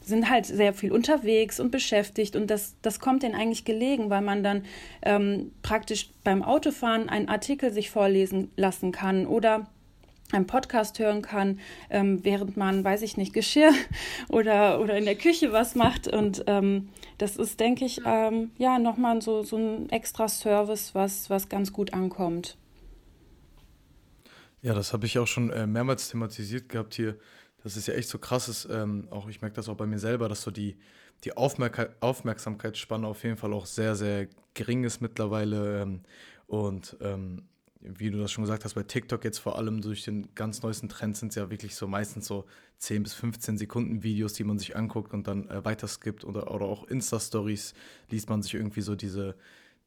sind 0.00 0.28
halt 0.28 0.46
sehr 0.46 0.74
viel 0.74 0.90
unterwegs 0.90 1.60
und 1.60 1.70
beschäftigt 1.70 2.34
und 2.34 2.50
das, 2.50 2.74
das 2.82 2.98
kommt 2.98 3.22
denen 3.22 3.36
eigentlich 3.36 3.64
gelegen, 3.64 4.10
weil 4.10 4.22
man 4.22 4.42
dann 4.42 4.64
ähm, 5.02 5.52
praktisch 5.62 6.10
beim 6.24 6.42
Autofahren 6.42 7.08
einen 7.08 7.28
Artikel 7.28 7.72
sich 7.72 7.90
vorlesen 7.90 8.50
lassen 8.56 8.90
kann 8.90 9.26
oder 9.26 9.68
einen 10.32 10.46
Podcast 10.46 10.98
hören 10.98 11.22
kann, 11.22 11.60
ähm, 11.90 12.24
während 12.24 12.56
man, 12.56 12.84
weiß 12.84 13.02
ich 13.02 13.16
nicht, 13.16 13.32
Geschirr 13.32 13.72
oder, 14.28 14.80
oder 14.80 14.96
in 14.96 15.04
der 15.04 15.16
Küche 15.16 15.52
was 15.52 15.74
macht. 15.74 16.08
Und 16.08 16.44
ähm, 16.46 16.88
das 17.18 17.36
ist, 17.36 17.60
denke 17.60 17.84
ich, 17.84 18.00
ähm, 18.04 18.50
ja, 18.58 18.78
nochmal 18.78 19.20
so, 19.22 19.42
so 19.42 19.56
ein 19.56 19.90
extra 19.90 20.28
Service, 20.28 20.94
was, 20.94 21.30
was 21.30 21.48
ganz 21.48 21.72
gut 21.72 21.92
ankommt. 21.92 22.56
Ja, 24.62 24.74
das 24.74 24.92
habe 24.92 25.06
ich 25.06 25.18
auch 25.18 25.26
schon 25.26 25.50
äh, 25.50 25.66
mehrmals 25.66 26.10
thematisiert 26.10 26.68
gehabt 26.68 26.94
hier. 26.94 27.16
Das 27.62 27.76
ist 27.76 27.88
ja 27.88 27.94
echt 27.94 28.08
so 28.08 28.18
krasses, 28.18 28.66
ähm, 28.70 29.08
auch 29.10 29.28
ich 29.28 29.40
merke 29.40 29.56
das 29.56 29.68
auch 29.68 29.76
bei 29.76 29.86
mir 29.86 29.98
selber, 29.98 30.28
dass 30.28 30.42
so 30.42 30.50
die, 30.50 30.76
die 31.24 31.36
Aufmerk 31.36 31.96
Aufmerksamkeitsspanne 32.00 33.06
auf 33.06 33.22
jeden 33.24 33.36
Fall 33.36 33.52
auch 33.52 33.66
sehr, 33.66 33.94
sehr 33.96 34.28
gering 34.54 34.84
ist 34.84 35.00
mittlerweile. 35.00 35.82
Ähm, 35.82 36.02
und 36.46 36.96
ähm, 37.00 37.48
wie 37.80 38.10
du 38.10 38.18
das 38.18 38.30
schon 38.30 38.44
gesagt 38.44 38.64
hast, 38.64 38.74
bei 38.74 38.82
TikTok 38.82 39.24
jetzt 39.24 39.38
vor 39.38 39.56
allem 39.56 39.80
durch 39.80 40.04
den 40.04 40.34
ganz 40.34 40.62
neuesten 40.62 40.88
Trend 40.88 41.16
sind 41.16 41.30
es 41.30 41.34
ja 41.36 41.50
wirklich 41.50 41.74
so 41.74 41.86
meistens 41.86 42.26
so 42.26 42.44
10 42.78 43.02
bis 43.02 43.14
15 43.14 43.58
Sekunden 43.58 44.02
Videos, 44.02 44.34
die 44.34 44.44
man 44.44 44.58
sich 44.58 44.76
anguckt 44.76 45.14
und 45.14 45.26
dann 45.26 45.48
äh, 45.48 45.64
weiter 45.64 45.88
skippt 45.88 46.24
oder, 46.24 46.52
oder 46.54 46.66
auch 46.66 46.84
Insta-Stories 46.84 47.74
liest 48.10 48.28
man 48.28 48.42
sich 48.42 48.54
irgendwie 48.54 48.82
so 48.82 48.94
diese, 48.96 49.34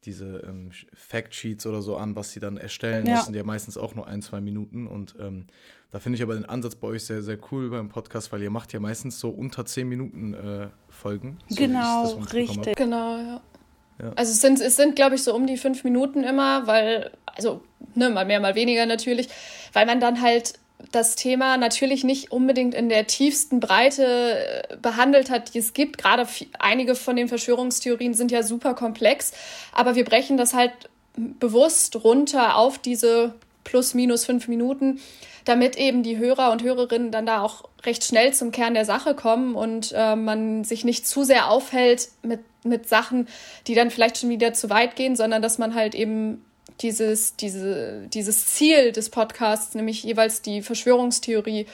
diese 0.06 0.40
ähm, 0.40 0.72
Fact-Sheets 0.94 1.68
oder 1.68 1.82
so 1.82 1.96
an, 1.98 2.16
was 2.16 2.32
sie 2.32 2.40
dann 2.40 2.58
erstellen. 2.58 3.06
Ja. 3.06 3.16
Das 3.16 3.26
sind 3.26 3.36
ja 3.36 3.44
meistens 3.44 3.78
auch 3.78 3.94
nur 3.94 4.08
ein, 4.08 4.24
zwei 4.24 4.42
Minuten 4.42 4.88
und 4.88 5.16
ähm, 5.20 5.46
da 5.92 6.00
finde 6.00 6.18
ich 6.18 6.24
aber 6.24 6.34
den 6.34 6.46
Ansatz 6.46 6.74
bei 6.74 6.88
euch 6.88 7.04
sehr, 7.04 7.22
sehr 7.22 7.38
cool 7.52 7.70
beim 7.70 7.90
Podcast, 7.90 8.32
weil 8.32 8.42
ihr 8.42 8.50
macht 8.50 8.74
ja 8.74 8.80
meistens 8.80 9.20
so 9.20 9.30
unter 9.30 9.66
10 9.66 9.88
Minuten 9.88 10.34
äh, 10.34 10.70
Folgen. 10.90 11.38
So 11.48 11.56
genau, 11.56 12.14
richtig. 12.34 12.76
Genau, 12.76 13.18
ja. 13.18 13.42
Also 14.16 14.32
es 14.32 14.42
sind, 14.42 14.60
es 14.60 14.76
sind, 14.76 14.96
glaube 14.96 15.16
ich, 15.16 15.24
so 15.24 15.34
um 15.34 15.48
die 15.48 15.58
fünf 15.58 15.84
Minuten 15.84 16.24
immer, 16.24 16.68
weil, 16.68 17.12
also, 17.26 17.62
ne, 17.96 18.10
mal 18.10 18.26
mehr, 18.26 18.40
mal 18.40 18.56
weniger 18.56 18.86
natürlich, 18.86 19.30
weil 19.74 19.86
man 19.86 20.00
dann 20.00 20.22
halt 20.22 20.54
das 20.92 21.16
Thema 21.16 21.58
natürlich 21.58 22.04
nicht 22.04 22.32
unbedingt 22.32 22.76
in 22.76 22.90
der 22.90 23.08
tiefsten 23.08 23.60
Breite 23.60 24.06
äh, 24.70 24.78
behandelt 24.78 25.30
hat, 25.30 25.54
die 25.54 25.60
es 25.60 25.74
gibt. 25.74 25.98
Gerade 25.98 26.28
einige 26.60 26.96
von 26.96 27.16
den 27.16 27.28
Verschwörungstheorien 27.28 28.14
sind 28.14 28.32
ja 28.32 28.44
super 28.44 28.74
komplex, 28.74 29.32
aber 29.72 29.96
wir 29.96 30.04
brechen 30.04 30.38
das 30.38 30.54
halt 30.54 30.72
bewusst 31.16 32.04
runter 32.04 32.58
auf 32.58 32.78
diese 32.78 33.34
plus 33.64 33.94
minus 33.94 34.26
fünf 34.26 34.48
Minuten, 34.48 35.00
damit 35.46 35.78
eben 35.78 36.04
die 36.04 36.18
Hörer 36.18 36.52
und 36.52 36.64
Hörerinnen 36.64 37.12
dann 37.12 37.26
da 37.26 37.42
auch 37.42 37.64
recht 37.86 38.04
schnell 38.04 38.34
zum 38.34 38.52
Kern 38.52 38.74
der 38.74 38.86
Sache 38.86 39.14
kommen 39.14 39.56
und 39.56 39.94
äh, 39.96 40.16
man 40.16 40.64
sich 40.64 40.84
nicht 40.84 41.08
zu 41.08 41.24
sehr 41.24 41.50
aufhält 41.50 42.10
mit, 42.24 42.40
mit 42.64 42.88
Sachen, 42.88 43.28
die 43.68 43.76
dann 43.76 43.92
vielleicht 43.92 44.18
schon 44.18 44.30
wieder 44.30 44.54
zu 44.54 44.70
weit 44.70 44.96
gehen, 44.96 45.16
sondern 45.16 45.42
dass 45.42 45.58
man 45.58 45.76
halt 45.76 45.96
eben 45.96 46.44
dieses, 46.82 47.36
diese, 47.36 48.08
dieses 48.08 48.48
Ziel 48.48 48.92
des 48.92 49.10
Podcasts, 49.10 49.76
nämlich 49.76 50.04
jeweils 50.04 50.42
die 50.42 50.62
Verschwörungstheorie 50.62 51.68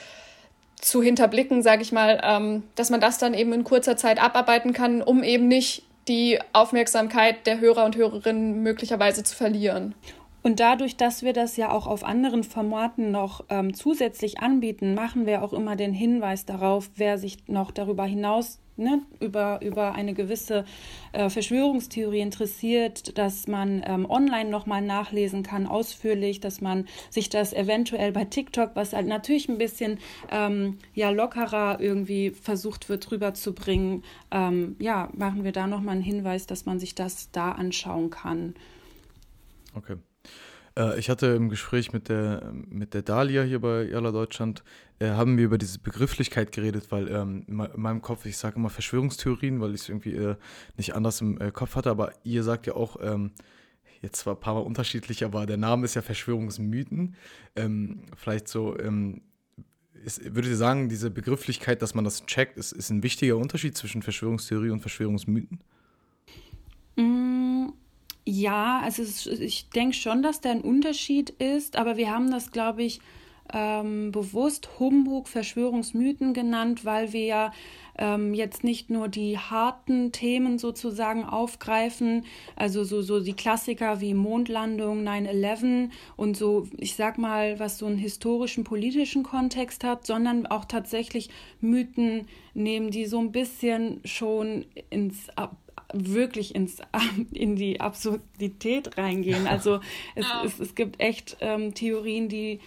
zu 0.75 1.01
hinterblicken, 1.01 1.61
sage 1.61 1.81
ich 1.81 1.91
mal, 1.91 2.21
ähm, 2.23 2.63
dass 2.75 2.89
man 2.89 3.01
das 3.01 3.17
dann 3.17 3.33
eben 3.33 3.53
in 3.53 3.63
kurzer 3.63 3.97
Zeit 3.97 4.21
abarbeiten 4.21 4.73
kann, 4.73 5.01
um 5.01 5.23
eben 5.23 5.47
nicht 5.47 5.83
die 6.07 6.39
Aufmerksamkeit 6.53 7.45
der 7.45 7.59
Hörer 7.59 7.85
und 7.85 7.95
Hörerinnen 7.95 8.63
möglicherweise 8.63 9.23
zu 9.23 9.35
verlieren. 9.35 9.93
Und 10.41 10.61
dadurch, 10.61 10.95
dass 10.95 11.21
wir 11.21 11.33
das 11.33 11.57
ja 11.57 11.69
auch 11.69 11.85
auf 11.85 12.03
anderen 12.03 12.43
Formaten 12.43 13.11
noch 13.11 13.43
ähm, 13.49 13.73
zusätzlich 13.73 14.39
anbieten, 14.39 14.93
machen 14.95 15.25
wir 15.25 15.43
auch 15.43 15.51
immer 15.51 15.75
den 15.75 15.93
Hinweis 15.93 16.45
darauf, 16.45 16.89
wer 16.95 17.17
sich 17.17 17.47
noch 17.47 17.71
darüber 17.71 18.05
hinaus 18.05 18.59
ne, 18.79 19.01
über, 19.19 19.59
über 19.61 19.93
eine 19.93 20.13
gewisse 20.13 20.65
äh, 21.11 21.29
Verschwörungstheorie 21.29 22.21
interessiert, 22.21 23.17
dass 23.17 23.47
man 23.47 23.83
ähm, 23.85 24.09
online 24.09 24.49
nochmal 24.49 24.81
nachlesen 24.81 25.43
kann, 25.43 25.67
ausführlich, 25.67 26.39
dass 26.39 26.61
man 26.61 26.87
sich 27.09 27.29
das 27.29 27.53
eventuell 27.53 28.11
bei 28.11 28.25
TikTok, 28.25 28.71
was 28.75 28.93
halt 28.93 29.07
natürlich 29.07 29.49
ein 29.49 29.57
bisschen 29.57 29.99
ähm, 30.31 30.79
ja, 30.93 31.09
lockerer 31.09 31.79
irgendwie 31.79 32.31
versucht 32.31 32.89
wird 32.89 33.11
rüberzubringen, 33.11 34.03
ähm, 34.31 34.75
ja, 34.79 35.09
machen 35.15 35.43
wir 35.43 35.51
da 35.51 35.67
nochmal 35.67 35.95
einen 35.95 36.03
Hinweis, 36.03 36.47
dass 36.47 36.65
man 36.65 36.79
sich 36.79 36.95
das 36.95 37.31
da 37.31 37.51
anschauen 37.51 38.09
kann. 38.09 38.55
Okay. 39.75 39.97
Äh, 40.77 40.99
ich 40.99 41.09
hatte 41.09 41.27
im 41.27 41.49
Gespräch 41.49 41.93
mit 41.93 42.09
der, 42.09 42.51
mit 42.69 42.93
der 42.93 43.01
Dalia 43.01 43.43
hier 43.43 43.59
bei 43.59 43.83
Jalla 43.83 44.11
Deutschland, 44.11 44.63
äh, 44.99 45.11
haben 45.11 45.37
wir 45.37 45.45
über 45.45 45.57
diese 45.57 45.79
Begrifflichkeit 45.79 46.51
geredet, 46.51 46.91
weil 46.91 47.07
ähm, 47.07 47.45
in 47.47 47.55
meinem 47.81 48.01
Kopf, 48.01 48.25
ich 48.25 48.37
sage 48.37 48.57
immer 48.57 48.69
Verschwörungstheorien, 48.69 49.61
weil 49.61 49.73
ich 49.73 49.81
es 49.81 49.89
irgendwie 49.89 50.13
äh, 50.13 50.35
nicht 50.77 50.93
anders 50.93 51.21
im 51.21 51.39
äh, 51.39 51.51
Kopf 51.51 51.75
hatte, 51.75 51.89
aber 51.89 52.13
ihr 52.23 52.43
sagt 52.43 52.67
ja 52.67 52.75
auch, 52.75 52.97
ähm, 53.01 53.31
jetzt 54.01 54.19
zwar 54.19 54.35
ein 54.35 54.39
paar 54.39 54.55
Mal 54.55 54.61
unterschiedlich, 54.61 55.23
aber 55.23 55.45
der 55.45 55.57
Name 55.57 55.85
ist 55.85 55.95
ja 55.95 56.01
Verschwörungsmythen. 56.01 57.15
Ähm, 57.55 58.03
vielleicht 58.15 58.47
so, 58.47 58.77
ähm, 58.79 59.21
ist, 60.05 60.23
würdet 60.23 60.51
ihr 60.51 60.57
sagen, 60.57 60.89
diese 60.89 61.09
Begrifflichkeit, 61.09 61.81
dass 61.81 61.95
man 61.95 62.03
das 62.03 62.25
checkt, 62.25 62.57
ist, 62.57 62.71
ist 62.71 62.89
ein 62.89 63.03
wichtiger 63.03 63.37
Unterschied 63.37 63.75
zwischen 63.75 64.01
Verschwörungstheorie 64.01 64.69
und 64.69 64.79
Verschwörungsmythen? 64.81 65.59
Mm, 66.95 67.69
ja, 68.25 68.81
also 68.83 69.03
ich 69.03 69.69
denke 69.69 69.95
schon, 69.95 70.23
dass 70.23 70.41
da 70.41 70.51
ein 70.51 70.61
Unterschied 70.61 71.29
ist, 71.31 71.75
aber 71.77 71.97
wir 71.97 72.11
haben 72.11 72.31
das, 72.31 72.51
glaube 72.51 72.83
ich, 72.83 72.99
ähm, 73.53 74.11
bewusst 74.11 74.69
Humbug, 74.79 75.27
Verschwörungsmythen 75.27 76.33
genannt, 76.33 76.85
weil 76.85 77.13
wir 77.13 77.25
ja 77.25 77.51
ähm, 77.97 78.33
jetzt 78.33 78.63
nicht 78.63 78.89
nur 78.89 79.07
die 79.09 79.37
harten 79.37 80.11
Themen 80.11 80.57
sozusagen 80.57 81.25
aufgreifen, 81.25 82.25
also 82.55 82.83
so, 82.83 83.01
so 83.01 83.19
die 83.19 83.33
Klassiker 83.33 83.99
wie 84.01 84.13
Mondlandung, 84.13 85.05
9-11 85.05 85.89
und 86.15 86.37
so, 86.37 86.67
ich 86.77 86.95
sag 86.95 87.17
mal, 87.17 87.59
was 87.59 87.77
so 87.77 87.85
einen 87.85 87.97
historischen, 87.97 88.63
politischen 88.63 89.23
Kontext 89.23 89.83
hat, 89.83 90.05
sondern 90.05 90.47
auch 90.47 90.65
tatsächlich 90.65 91.29
Mythen 91.59 92.27
nehmen, 92.53 92.89
die 92.89 93.05
so 93.05 93.19
ein 93.19 93.31
bisschen 93.31 93.99
schon 94.05 94.65
ins 94.89 95.27
wirklich 95.93 96.55
ins, 96.55 96.77
in 97.31 97.55
die 97.55 97.81
Absurdität 97.81 98.97
reingehen. 98.97 99.47
Also 99.59 99.79
es, 100.15 100.25
es, 100.45 100.59
es 100.59 100.75
gibt 100.75 100.99
echt 100.99 101.37
ähm, 101.41 101.73
Theorien, 101.73 102.29
die 102.29 102.59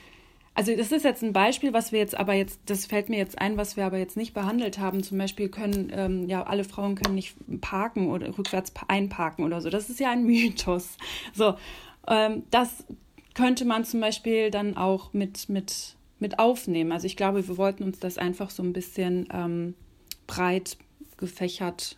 also 0.55 0.77
das 0.77 0.93
ist 0.93 1.05
jetzt 1.05 1.23
ein 1.23 1.33
Beispiel, 1.33 1.73
was 1.73 1.93
wir 1.93 1.99
jetzt 1.99 2.17
aber 2.17 2.35
jetzt, 2.35 2.61
das 2.67 2.87
fällt 2.87 3.09
mir 3.09 3.19
jetzt 3.19 3.39
ein, 3.41 3.57
was 3.57 3.77
wir 3.77 3.85
aber 3.85 3.99
jetzt 3.99 4.17
nicht 4.17 4.35
behandelt 4.35 4.79
haben. 4.79 5.03
Zum 5.03 5.19
Beispiel 5.19 5.49
können, 5.49 5.91
ähm, 5.95 6.29
ja, 6.29 6.43
alle 6.43 6.65
Frauen 6.65 6.95
können 6.95 7.15
nicht 7.15 7.37
parken 7.61 8.11
oder 8.11 8.37
rückwärts 8.37 8.73
einparken 8.89 9.45
oder 9.45 9.61
so. 9.61 9.71
Das 9.71 9.89
ist 9.89 10.01
ja 10.01 10.11
ein 10.11 10.25
Mythos. 10.27 10.97
So, 11.33 11.55
ähm, 12.07 12.45
das 12.51 12.85
könnte 13.35 13.65
man 13.65 13.85
zum 13.85 14.01
Beispiel 14.01 14.51
dann 14.51 14.77
auch 14.77 15.13
mit, 15.13 15.49
mit, 15.49 15.97
mit 16.19 16.39
aufnehmen. 16.39 16.93
Also 16.93 17.07
ich 17.07 17.17
glaube, 17.17 17.49
wir 17.49 17.57
wollten 17.57 17.83
uns 17.83 17.99
das 17.99 18.19
einfach 18.19 18.51
so 18.51 18.63
ein 18.63 18.73
bisschen 18.73 19.29
ähm, 19.33 19.75
breit 20.27 20.77
gefächert 21.17 21.97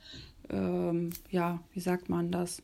ähm, 0.50 1.10
ja, 1.30 1.58
wie 1.72 1.80
sagt 1.80 2.08
man 2.08 2.30
das? 2.30 2.62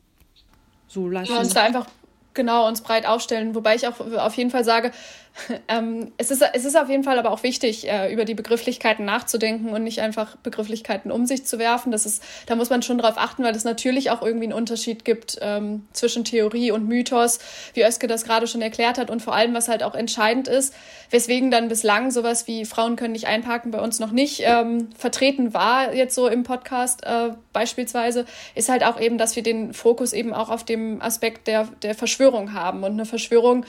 So 0.87 1.07
lassen. 1.07 1.31
Ja, 1.31 1.39
uns 1.39 1.53
da 1.53 1.63
einfach 1.63 1.87
genau 2.33 2.67
uns 2.67 2.81
breit 2.81 3.05
aufstellen. 3.05 3.55
Wobei 3.55 3.75
ich 3.75 3.87
auch 3.87 3.99
auf 3.99 4.35
jeden 4.35 4.51
Fall 4.51 4.63
sage, 4.63 4.91
Ähm, 5.67 6.11
es, 6.17 6.31
ist, 6.31 6.43
es 6.53 6.65
ist 6.65 6.75
auf 6.75 6.89
jeden 6.89 7.03
Fall 7.03 7.17
aber 7.17 7.31
auch 7.31 7.43
wichtig, 7.43 7.87
äh, 7.87 8.11
über 8.11 8.25
die 8.25 8.33
Begrifflichkeiten 8.33 9.05
nachzudenken 9.05 9.69
und 9.69 9.83
nicht 9.83 10.01
einfach 10.01 10.35
Begrifflichkeiten 10.37 11.11
um 11.11 11.25
sich 11.25 11.45
zu 11.45 11.59
werfen. 11.59 11.91
Das 11.91 12.05
ist, 12.05 12.23
da 12.47 12.55
muss 12.55 12.69
man 12.69 12.81
schon 12.81 12.97
darauf 12.97 13.17
achten, 13.17 13.43
weil 13.43 13.55
es 13.55 13.63
natürlich 13.63 14.11
auch 14.11 14.21
irgendwie 14.21 14.45
einen 14.45 14.53
Unterschied 14.53 15.05
gibt 15.05 15.37
ähm, 15.41 15.85
zwischen 15.93 16.25
Theorie 16.25 16.71
und 16.71 16.87
Mythos, 16.87 17.39
wie 17.73 17.83
Özke 17.83 18.07
das 18.07 18.23
gerade 18.23 18.47
schon 18.47 18.61
erklärt 18.61 18.97
hat 18.97 19.09
und 19.09 19.21
vor 19.21 19.33
allem, 19.33 19.53
was 19.53 19.69
halt 19.69 19.83
auch 19.83 19.95
entscheidend 19.95 20.47
ist, 20.47 20.73
weswegen 21.09 21.51
dann 21.51 21.69
bislang 21.69 22.11
sowas 22.11 22.47
wie 22.47 22.65
Frauen 22.65 22.95
können 22.95 23.13
nicht 23.13 23.27
einparken 23.27 23.71
bei 23.71 23.79
uns 23.79 23.99
noch 23.99 24.11
nicht 24.11 24.41
ähm, 24.43 24.89
vertreten 24.97 25.53
war, 25.53 25.93
jetzt 25.93 26.15
so 26.15 26.27
im 26.27 26.43
Podcast 26.43 27.05
äh, 27.05 27.31
beispielsweise, 27.53 28.25
ist 28.55 28.69
halt 28.69 28.83
auch 28.83 28.99
eben, 28.99 29.17
dass 29.17 29.35
wir 29.35 29.43
den 29.43 29.73
Fokus 29.73 30.13
eben 30.13 30.33
auch 30.33 30.49
auf 30.49 30.65
dem 30.65 31.01
Aspekt 31.01 31.47
der, 31.47 31.67
der 31.81 31.95
Verschwörung 31.95 32.53
haben. 32.53 32.83
Und 32.83 32.91
eine 32.91 33.05
Verschwörung 33.05 33.65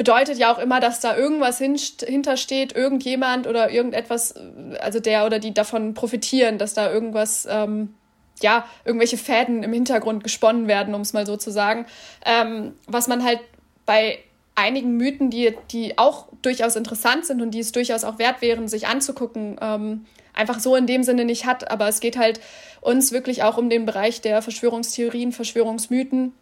bedeutet 0.00 0.38
ja 0.38 0.50
auch 0.50 0.58
immer, 0.58 0.80
dass 0.80 1.00
da 1.00 1.14
irgendwas 1.14 1.58
hintersteht, 1.58 2.74
irgendjemand 2.74 3.46
oder 3.46 3.70
irgendetwas, 3.70 4.32
also 4.80 4.98
der 4.98 5.26
oder 5.26 5.38
die 5.38 5.52
davon 5.52 5.92
profitieren, 5.92 6.56
dass 6.56 6.72
da 6.72 6.90
irgendwas, 6.90 7.46
ähm, 7.50 7.92
ja, 8.40 8.64
irgendwelche 8.86 9.18
Fäden 9.18 9.62
im 9.62 9.74
Hintergrund 9.74 10.24
gesponnen 10.24 10.68
werden, 10.68 10.94
um 10.94 11.02
es 11.02 11.12
mal 11.12 11.26
so 11.26 11.36
zu 11.36 11.50
sagen. 11.50 11.84
Ähm, 12.24 12.72
was 12.86 13.08
man 13.08 13.22
halt 13.22 13.40
bei 13.84 14.18
einigen 14.54 14.96
Mythen, 14.96 15.28
die, 15.28 15.54
die 15.70 15.98
auch 15.98 16.28
durchaus 16.40 16.76
interessant 16.76 17.26
sind 17.26 17.42
und 17.42 17.50
die 17.50 17.60
es 17.60 17.72
durchaus 17.72 18.02
auch 18.04 18.18
wert 18.18 18.40
wären, 18.40 18.68
sich 18.68 18.86
anzugucken, 18.86 19.58
ähm, 19.60 20.06
einfach 20.32 20.60
so 20.60 20.76
in 20.76 20.86
dem 20.86 21.02
Sinne 21.02 21.26
nicht 21.26 21.44
hat. 21.44 21.70
Aber 21.70 21.88
es 21.88 22.00
geht 22.00 22.16
halt 22.16 22.40
uns 22.80 23.12
wirklich 23.12 23.42
auch 23.42 23.58
um 23.58 23.68
den 23.68 23.84
Bereich 23.84 24.22
der 24.22 24.40
Verschwörungstheorien, 24.40 25.32
Verschwörungsmythen 25.32 26.32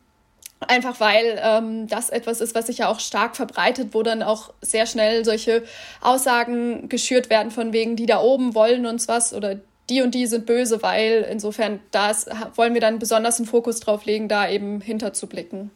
Einfach 0.61 0.99
weil 0.99 1.41
ähm, 1.41 1.87
das 1.87 2.11
etwas 2.11 2.41
ist, 2.41 2.55
was 2.55 2.67
sich 2.67 2.79
ja 2.79 2.89
auch 2.89 2.99
stark 2.99 3.37
verbreitet, 3.37 3.91
wo 3.93 4.03
dann 4.03 4.23
auch 4.23 4.53
sehr 4.61 4.87
schnell 4.87 5.25
solche 5.25 5.63
Aussagen 6.01 6.89
geschürt 6.89 7.31
werden 7.31 7.53
von 7.53 7.73
wegen, 7.73 7.95
die 7.95 8.07
da 8.07 8.21
oben 8.21 8.55
wollen 8.55 8.85
uns 8.85 9.07
was 9.07 9.33
oder 9.33 9.57
die 9.89 10.03
und 10.03 10.15
die 10.15 10.27
sind 10.27 10.47
böse, 10.47 10.83
weil 10.83 11.27
insofern 11.31 11.81
da 11.93 12.13
wollen 12.57 12.75
wir 12.75 12.81
dann 12.81 12.99
besonders 12.99 13.39
einen 13.39 13.47
Fokus 13.47 13.81
drauf 13.81 14.05
legen, 14.05 14.29
da 14.29 14.49
eben 14.49 14.81
hinterzublicken. 14.81 15.71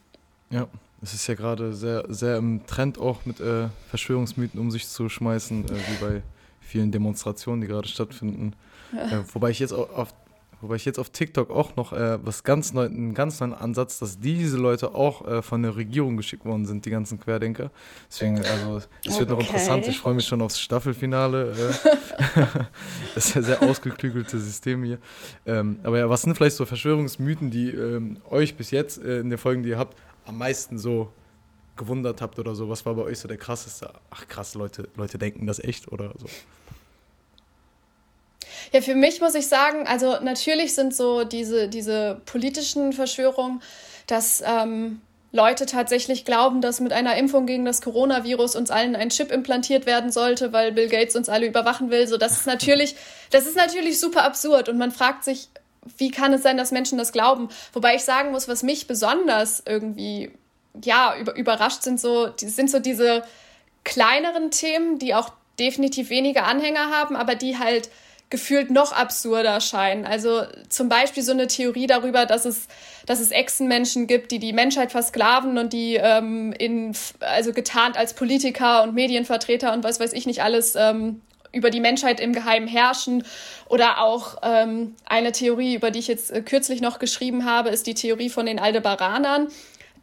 Ja, 0.50 0.66
es 1.00 1.14
ist 1.14 1.26
ja 1.26 1.34
gerade 1.34 1.72
sehr, 1.72 2.04
sehr 2.08 2.36
im 2.36 2.66
Trend 2.66 2.98
auch 2.98 3.24
mit 3.24 3.40
äh, 3.40 3.68
Verschwörungsmythen 3.88 4.60
um 4.60 4.70
sich 4.70 4.88
zu 4.88 5.08
schmeißen, 5.08 5.64
äh, 5.64 5.68
wie 5.70 6.04
bei 6.04 6.22
vielen 6.60 6.92
Demonstrationen, 6.92 7.60
die 7.60 7.66
gerade 7.66 7.88
stattfinden. 7.88 8.54
Ja. 8.92 9.20
Äh, 9.20 9.24
wobei 9.32 9.50
ich 9.50 9.58
jetzt 9.58 9.72
auch 9.72 9.94
auf 9.96 10.14
Wobei 10.62 10.76
ich 10.76 10.84
jetzt 10.84 11.00
auf 11.00 11.10
TikTok 11.10 11.50
auch 11.50 11.74
noch 11.74 11.92
äh, 11.92 12.24
was 12.24 12.44
ganz 12.44 12.72
neu, 12.72 12.84
einen 12.84 13.14
ganz 13.14 13.40
neuen 13.40 13.52
Ansatz, 13.52 13.98
dass 13.98 14.20
diese 14.20 14.56
Leute 14.56 14.94
auch 14.94 15.26
äh, 15.26 15.42
von 15.42 15.60
der 15.62 15.74
Regierung 15.74 16.16
geschickt 16.16 16.44
worden 16.44 16.66
sind, 16.66 16.86
die 16.86 16.90
ganzen 16.90 17.18
Querdenker. 17.18 17.72
Deswegen, 18.08 18.38
also 18.38 18.76
es 18.76 18.86
okay. 19.08 19.18
wird 19.18 19.30
noch 19.30 19.40
interessant. 19.40 19.88
Ich 19.88 19.98
freue 19.98 20.14
mich 20.14 20.24
schon 20.24 20.40
aufs 20.40 20.60
Staffelfinale. 20.60 21.50
Äh. 21.50 22.46
das 23.16 23.26
ist 23.26 23.34
ja 23.34 23.42
sehr 23.42 23.62
ausgeklügelte 23.62 24.38
System 24.38 24.84
hier. 24.84 24.98
Ähm, 25.46 25.80
aber 25.82 25.98
ja, 25.98 26.08
was 26.08 26.22
sind 26.22 26.36
vielleicht 26.36 26.54
so 26.54 26.64
Verschwörungsmythen, 26.64 27.50
die 27.50 27.70
ähm, 27.70 28.18
euch 28.30 28.54
bis 28.56 28.70
jetzt 28.70 29.02
äh, 29.02 29.18
in 29.18 29.30
den 29.30 29.38
Folgen, 29.40 29.64
die 29.64 29.70
ihr 29.70 29.78
habt, 29.78 29.98
am 30.26 30.38
meisten 30.38 30.78
so 30.78 31.12
gewundert 31.74 32.22
habt 32.22 32.38
oder 32.38 32.54
so? 32.54 32.68
Was 32.68 32.86
war 32.86 32.94
bei 32.94 33.02
euch 33.02 33.18
so 33.18 33.26
der 33.26 33.36
krasseste? 33.36 33.92
Ach 34.10 34.28
krass, 34.28 34.54
Leute, 34.54 34.88
Leute 34.94 35.18
denken 35.18 35.48
das 35.48 35.58
echt 35.58 35.90
oder 35.90 36.14
so? 36.18 36.26
Ja, 38.72 38.80
für 38.80 38.94
mich 38.94 39.20
muss 39.20 39.34
ich 39.34 39.46
sagen, 39.46 39.86
also 39.86 40.18
natürlich 40.20 40.74
sind 40.74 40.94
so 40.94 41.24
diese, 41.24 41.68
diese 41.68 42.20
politischen 42.26 42.92
Verschwörungen, 42.92 43.62
dass 44.06 44.42
ähm, 44.46 45.00
Leute 45.32 45.64
tatsächlich 45.64 46.26
glauben, 46.26 46.60
dass 46.60 46.80
mit 46.80 46.92
einer 46.92 47.16
Impfung 47.16 47.46
gegen 47.46 47.64
das 47.64 47.80
Coronavirus 47.80 48.54
uns 48.54 48.70
allen 48.70 48.94
ein 48.94 49.08
Chip 49.08 49.32
implantiert 49.32 49.86
werden 49.86 50.12
sollte, 50.12 50.52
weil 50.52 50.72
Bill 50.72 50.88
Gates 50.88 51.16
uns 51.16 51.30
alle 51.30 51.46
überwachen 51.46 51.90
will. 51.90 52.06
So, 52.06 52.18
das 52.18 52.32
ist 52.32 52.46
natürlich, 52.46 52.96
das 53.30 53.46
ist 53.46 53.56
natürlich 53.56 53.98
super 53.98 54.24
absurd 54.24 54.68
und 54.68 54.76
man 54.76 54.92
fragt 54.92 55.24
sich, 55.24 55.48
wie 55.96 56.10
kann 56.10 56.34
es 56.34 56.42
sein, 56.42 56.58
dass 56.58 56.70
Menschen 56.70 56.98
das 56.98 57.12
glauben? 57.12 57.48
Wobei 57.72 57.96
ich 57.96 58.04
sagen 58.04 58.30
muss, 58.30 58.46
was 58.46 58.62
mich 58.62 58.86
besonders 58.86 59.62
irgendwie 59.66 60.30
ja 60.84 61.16
über, 61.18 61.34
überrascht 61.34 61.82
sind 61.82 61.98
so, 61.98 62.28
sind 62.36 62.70
so 62.70 62.78
diese 62.78 63.24
kleineren 63.84 64.50
Themen, 64.50 64.98
die 64.98 65.14
auch 65.14 65.30
definitiv 65.58 66.10
weniger 66.10 66.44
Anhänger 66.44 66.90
haben, 66.90 67.16
aber 67.16 67.34
die 67.34 67.58
halt 67.58 67.90
gefühlt 68.32 68.70
noch 68.70 68.92
absurder 68.92 69.60
scheinen. 69.60 70.06
Also 70.06 70.42
zum 70.70 70.88
Beispiel 70.88 71.22
so 71.22 71.32
eine 71.32 71.48
Theorie 71.48 71.86
darüber, 71.86 72.24
dass 72.24 72.46
es, 72.46 72.66
dass 73.04 73.20
es 73.20 73.30
Echsenmenschen 73.30 74.06
gibt, 74.06 74.32
die 74.32 74.38
die 74.38 74.54
Menschheit 74.54 74.90
versklaven 74.90 75.58
und 75.58 75.74
die 75.74 75.96
ähm, 75.96 76.54
in, 76.58 76.96
also 77.20 77.52
getarnt 77.52 77.98
als 77.98 78.14
Politiker 78.14 78.84
und 78.84 78.94
Medienvertreter 78.94 79.74
und 79.74 79.84
was 79.84 80.00
weiß 80.00 80.14
ich 80.14 80.24
nicht 80.24 80.42
alles 80.42 80.74
ähm, 80.76 81.20
über 81.52 81.68
die 81.68 81.80
Menschheit 81.80 82.20
im 82.20 82.32
Geheimen 82.32 82.66
herrschen. 82.66 83.22
Oder 83.68 84.02
auch 84.02 84.38
ähm, 84.42 84.94
eine 85.04 85.32
Theorie, 85.32 85.74
über 85.74 85.90
die 85.90 85.98
ich 85.98 86.08
jetzt 86.08 86.30
äh, 86.30 86.40
kürzlich 86.40 86.80
noch 86.80 86.98
geschrieben 86.98 87.44
habe, 87.44 87.68
ist 87.68 87.86
die 87.86 87.94
Theorie 87.94 88.30
von 88.30 88.46
den 88.46 88.58
Aldebaranern 88.58 89.48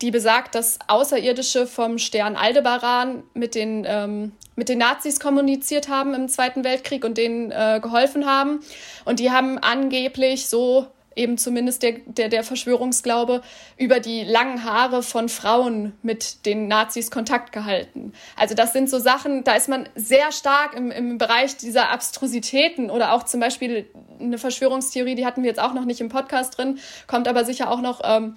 die 0.01 0.11
besagt, 0.11 0.55
dass 0.55 0.79
Außerirdische 0.87 1.67
vom 1.67 1.97
Stern 1.97 2.35
Aldebaran 2.35 3.23
mit 3.33 3.55
den, 3.55 3.85
ähm, 3.87 4.31
mit 4.55 4.69
den 4.69 4.77
Nazis 4.77 5.19
kommuniziert 5.19 5.89
haben 5.89 6.13
im 6.13 6.29
Zweiten 6.29 6.63
Weltkrieg 6.63 7.03
und 7.03 7.17
denen 7.17 7.51
äh, 7.51 7.79
geholfen 7.81 8.25
haben. 8.25 8.61
Und 9.05 9.19
die 9.19 9.31
haben 9.31 9.57
angeblich 9.57 10.47
so 10.47 10.87
eben 11.15 11.37
zumindest 11.37 11.83
der, 11.83 11.93
der, 12.05 12.29
der 12.29 12.43
Verschwörungsglaube, 12.43 13.41
über 13.77 13.99
die 13.99 14.23
langen 14.23 14.63
Haare 14.63 15.03
von 15.03 15.27
Frauen 15.27 15.93
mit 16.01 16.45
den 16.45 16.67
Nazis 16.67 17.11
Kontakt 17.11 17.51
gehalten. 17.51 18.13
Also 18.37 18.55
das 18.55 18.71
sind 18.71 18.89
so 18.89 18.99
Sachen, 18.99 19.43
da 19.43 19.53
ist 19.53 19.67
man 19.67 19.89
sehr 19.95 20.31
stark 20.31 20.75
im, 20.75 20.91
im 20.91 21.17
Bereich 21.17 21.57
dieser 21.57 21.89
Abstrusitäten 21.89 22.89
oder 22.89 23.11
auch 23.11 23.23
zum 23.23 23.41
Beispiel 23.41 23.85
eine 24.19 24.37
Verschwörungstheorie, 24.37 25.15
die 25.15 25.25
hatten 25.25 25.43
wir 25.43 25.49
jetzt 25.49 25.59
auch 25.59 25.73
noch 25.73 25.85
nicht 25.85 25.99
im 25.99 26.09
Podcast 26.09 26.57
drin, 26.57 26.79
kommt 27.07 27.27
aber 27.27 27.43
sicher 27.43 27.69
auch 27.69 27.81
noch 27.81 28.01
ähm, 28.03 28.35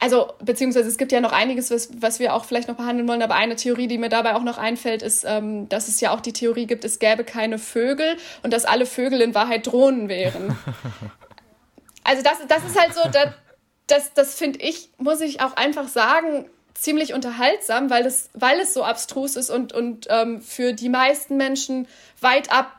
also 0.00 0.32
beziehungsweise 0.42 0.88
es 0.88 0.96
gibt 0.96 1.12
ja 1.12 1.20
noch 1.20 1.32
einiges, 1.32 1.70
was, 1.70 1.90
was 2.00 2.18
wir 2.18 2.34
auch 2.34 2.46
vielleicht 2.46 2.68
noch 2.68 2.76
behandeln 2.76 3.06
wollen, 3.06 3.22
aber 3.22 3.34
eine 3.34 3.54
Theorie, 3.54 3.86
die 3.86 3.98
mir 3.98 4.08
dabei 4.08 4.34
auch 4.34 4.42
noch 4.42 4.56
einfällt, 4.56 5.02
ist, 5.02 5.24
ähm, 5.26 5.68
dass 5.68 5.88
es 5.88 6.00
ja 6.00 6.10
auch 6.12 6.20
die 6.20 6.32
Theorie 6.32 6.66
gibt, 6.66 6.84
es 6.84 6.98
gäbe 6.98 7.22
keine 7.22 7.58
Vögel 7.58 8.16
und 8.42 8.52
dass 8.52 8.64
alle 8.64 8.86
Vögel 8.86 9.20
in 9.20 9.34
Wahrheit 9.34 9.66
Drohnen 9.66 10.08
wären. 10.08 10.58
Also 12.02 12.22
das, 12.22 12.38
das 12.48 12.64
ist 12.64 12.80
halt 12.80 12.94
so, 12.94 13.02
das, 13.12 13.28
das, 13.86 14.14
das 14.14 14.34
finde 14.34 14.60
ich, 14.60 14.88
muss 14.96 15.20
ich 15.20 15.42
auch 15.42 15.54
einfach 15.54 15.86
sagen, 15.86 16.46
ziemlich 16.74 17.12
unterhaltsam, 17.12 17.90
weil 17.90 18.06
es, 18.06 18.30
weil 18.32 18.58
es 18.58 18.72
so 18.72 18.82
abstrus 18.82 19.36
ist 19.36 19.50
und, 19.50 19.72
und 19.72 20.06
ähm, 20.08 20.40
für 20.40 20.72
die 20.72 20.88
meisten 20.88 21.36
Menschen 21.36 21.86
weit 22.20 22.50
ab 22.50 22.72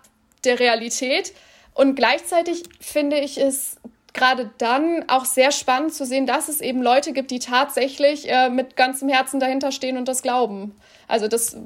der 0.44 0.60
Realität. 0.60 1.34
Und 1.74 1.96
gleichzeitig 1.96 2.64
finde 2.80 3.20
ich 3.20 3.38
es 3.38 3.78
gerade 4.14 4.50
dann 4.58 5.06
auch 5.08 5.26
sehr 5.26 5.52
spannend 5.52 5.94
zu 5.94 6.06
sehen, 6.06 6.26
dass 6.26 6.50
es 6.50 6.62
eben 6.62 6.82
Leute 6.82 7.14
gibt, 7.14 7.32
die 7.32 7.40
tatsächlich 7.40 8.30
äh, 8.30 8.50
mit 8.50 8.76
ganzem 8.76 9.10
Herzen 9.10 9.40
dahinter 9.40 9.72
stehen 9.72 9.98
und 9.98 10.08
das 10.08 10.22
glauben. 10.22 10.76
Also 11.08 11.28
das 11.28 11.58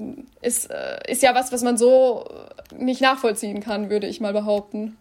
ist, 0.41 0.69
äh, 0.69 1.11
ist 1.11 1.23
ja 1.23 1.33
was, 1.35 1.51
was 1.51 1.63
man 1.63 1.77
so 1.77 2.25
nicht 2.77 3.01
nachvollziehen 3.01 3.61
kann, 3.61 3.89
würde 3.89 4.07
ich 4.07 4.21
mal 4.21 4.33
behaupten. 4.33 4.97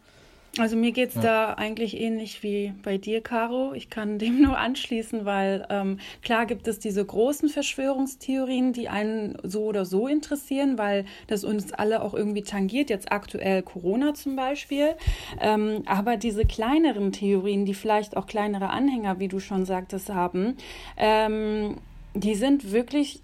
Also 0.59 0.77
mir 0.77 0.93
geht's 0.93 1.17
ja. 1.17 1.21
da 1.21 1.55
eigentlich 1.55 2.01
ähnlich 2.01 2.45
wie 2.45 2.73
bei 2.83 2.97
dir, 2.97 3.21
Caro. 3.21 3.73
Ich 3.75 3.91
kann 3.91 4.19
dem 4.21 4.41
nur 4.41 4.57
anschließen, 4.57 5.25
weil 5.25 5.67
ähm, 5.69 5.99
klar 6.23 6.47
gibt 6.47 6.69
es 6.69 6.79
diese 6.79 7.05
großen 7.05 7.49
Verschwörungstheorien, 7.49 8.73
die 8.73 8.89
einen 8.89 9.37
so 9.43 9.65
oder 9.65 9.85
so 9.85 10.07
interessieren, 10.07 10.79
weil 10.79 11.07
das 11.27 11.43
uns 11.45 11.73
alle 11.73 12.03
auch 12.03 12.15
irgendwie 12.15 12.43
tangiert, 12.43 12.91
jetzt 12.91 13.11
aktuell 13.11 13.63
Corona 13.63 14.15
zum 14.15 14.37
Beispiel. 14.37 14.95
Ähm, 15.41 15.83
aber 15.87 16.17
diese 16.17 16.45
kleineren 16.45 17.11
Theorien, 17.11 17.65
die 17.65 17.75
vielleicht 17.75 18.17
auch 18.17 18.27
kleinere 18.27 18.71
Anhänger, 18.71 19.19
wie 19.19 19.29
du 19.29 19.41
schon 19.41 19.65
sagtest, 19.65 20.11
haben, 20.11 20.57
ähm, 20.97 21.77
die 22.15 22.37
sind 22.37 22.71
wirklich 22.71 23.23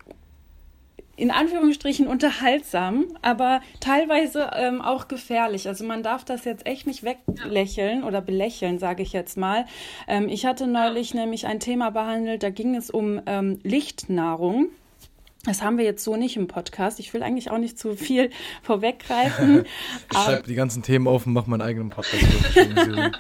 in 1.20 1.30
Anführungsstrichen 1.30 2.06
unterhaltsam, 2.06 3.06
aber 3.20 3.60
teilweise 3.80 4.50
ähm, 4.54 4.80
auch 4.80 5.06
gefährlich. 5.06 5.68
Also 5.68 5.84
man 5.84 6.02
darf 6.02 6.24
das 6.24 6.44
jetzt 6.44 6.66
echt 6.66 6.86
nicht 6.86 7.02
weglächeln 7.02 8.04
oder 8.04 8.20
belächeln, 8.22 8.78
sage 8.78 9.02
ich 9.02 9.12
jetzt 9.12 9.36
mal. 9.36 9.66
Ähm, 10.08 10.28
ich 10.28 10.46
hatte 10.46 10.66
neulich 10.66 11.12
nämlich 11.12 11.46
ein 11.46 11.60
Thema 11.60 11.90
behandelt, 11.90 12.42
da 12.42 12.50
ging 12.50 12.74
es 12.74 12.90
um 12.90 13.20
ähm, 13.26 13.58
Lichtnahrung. 13.62 14.68
Das 15.44 15.62
haben 15.62 15.78
wir 15.78 15.84
jetzt 15.84 16.04
so 16.04 16.16
nicht 16.16 16.36
im 16.36 16.48
Podcast. 16.48 17.00
Ich 17.00 17.14
will 17.14 17.22
eigentlich 17.22 17.50
auch 17.50 17.58
nicht 17.58 17.78
zu 17.78 17.96
viel 17.96 18.30
vorweggreifen. 18.62 19.64
ich 20.10 20.18
schreibe 20.18 20.46
die 20.46 20.54
ganzen 20.54 20.82
Themen 20.82 21.06
auf 21.06 21.26
und 21.26 21.32
mache 21.32 21.48
meinen 21.50 21.62
eigenen 21.62 21.90
Podcast. 21.90 22.24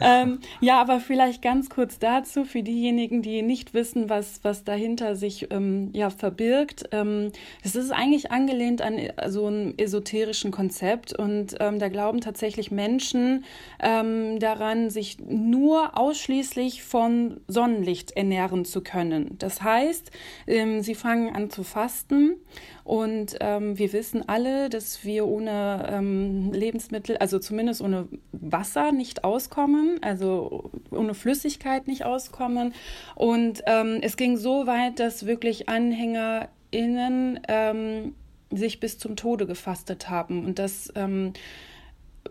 ähm, 0.00 0.38
ja, 0.60 0.80
aber 0.80 1.00
vielleicht 1.00 1.42
ganz 1.42 1.70
kurz 1.70 1.98
dazu 1.98 2.44
für 2.44 2.62
diejenigen, 2.62 3.22
die 3.22 3.42
nicht 3.42 3.74
wissen, 3.74 4.08
was, 4.08 4.40
was 4.42 4.64
dahinter 4.64 5.16
sich 5.16 5.48
ähm, 5.50 5.90
ja, 5.92 6.10
verbirgt. 6.10 6.84
Ähm, 6.92 7.32
es 7.62 7.74
ist 7.76 7.90
eigentlich 7.90 8.30
angelehnt 8.30 8.82
an 8.82 8.98
äh, 8.98 9.30
so 9.30 9.46
einem 9.46 9.74
esoterischen 9.76 10.50
Konzept 10.50 11.12
und 11.12 11.56
ähm, 11.60 11.78
da 11.78 11.88
glauben 11.88 12.20
tatsächlich 12.20 12.70
Menschen 12.70 13.44
ähm, 13.80 14.38
daran, 14.38 14.90
sich 14.90 15.18
nur 15.18 15.98
ausschließlich 15.98 16.82
von 16.82 17.40
Sonnenlicht 17.48 18.12
ernähren 18.12 18.64
zu 18.64 18.82
können. 18.82 19.36
Das 19.38 19.62
heißt, 19.62 20.10
ähm, 20.46 20.82
sie 20.82 20.94
fangen 20.94 21.34
an 21.34 21.50
zu 21.50 21.62
fasten 21.62 22.36
und 22.84 23.36
ähm, 23.40 23.78
wir 23.78 23.94
wissen 23.94 24.28
alle, 24.28 24.68
dass 24.68 25.04
wir 25.04 25.26
ohne 25.26 25.88
ähm, 25.90 26.52
Lebensmittel, 26.52 27.16
also 27.16 27.38
zumindest 27.38 27.80
ohne 27.80 28.08
Wasser 28.32 28.92
nicht 28.92 29.24
auskommen, 29.24 29.98
also 30.02 30.70
ohne 30.90 31.14
Flüssigkeit 31.14 31.88
nicht 31.88 32.04
auskommen. 32.04 32.74
Und 33.14 33.62
ähm, 33.66 34.00
es 34.02 34.18
ging 34.18 34.36
so 34.36 34.66
weit, 34.66 35.00
dass 35.00 35.24
wirklich 35.24 35.66
AnhängerInnen 35.70 37.40
ähm, 37.48 38.14
sich 38.50 38.80
bis 38.80 38.98
zum 38.98 39.16
Tode 39.16 39.46
gefastet 39.46 40.10
haben. 40.10 40.44
Und 40.44 40.58
das 40.58 40.92
ähm, 40.94 41.32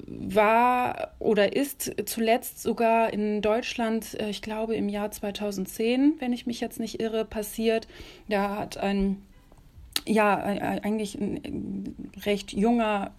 war 0.06 1.14
oder 1.18 1.56
ist 1.56 1.96
zuletzt 2.06 2.62
sogar 2.62 3.12
in 3.12 3.42
Deutschland, 3.42 4.20
äh, 4.20 4.30
ich 4.30 4.44
glaube 4.44 4.76
im 4.76 4.88
Jahr 4.88 5.10
2010, 5.10 6.14
wenn 6.20 6.32
ich 6.32 6.46
mich 6.46 6.62
jetzt 6.62 6.80
nicht 6.80 7.02
irre, 7.02 7.26
passiert. 7.26 7.88
Da 8.30 8.56
hat 8.56 8.78
ein 8.78 9.24
ja, 10.06 10.38
eigentlich 10.38 11.16
ein 11.16 12.12
recht 12.26 12.54
junger 12.54 13.12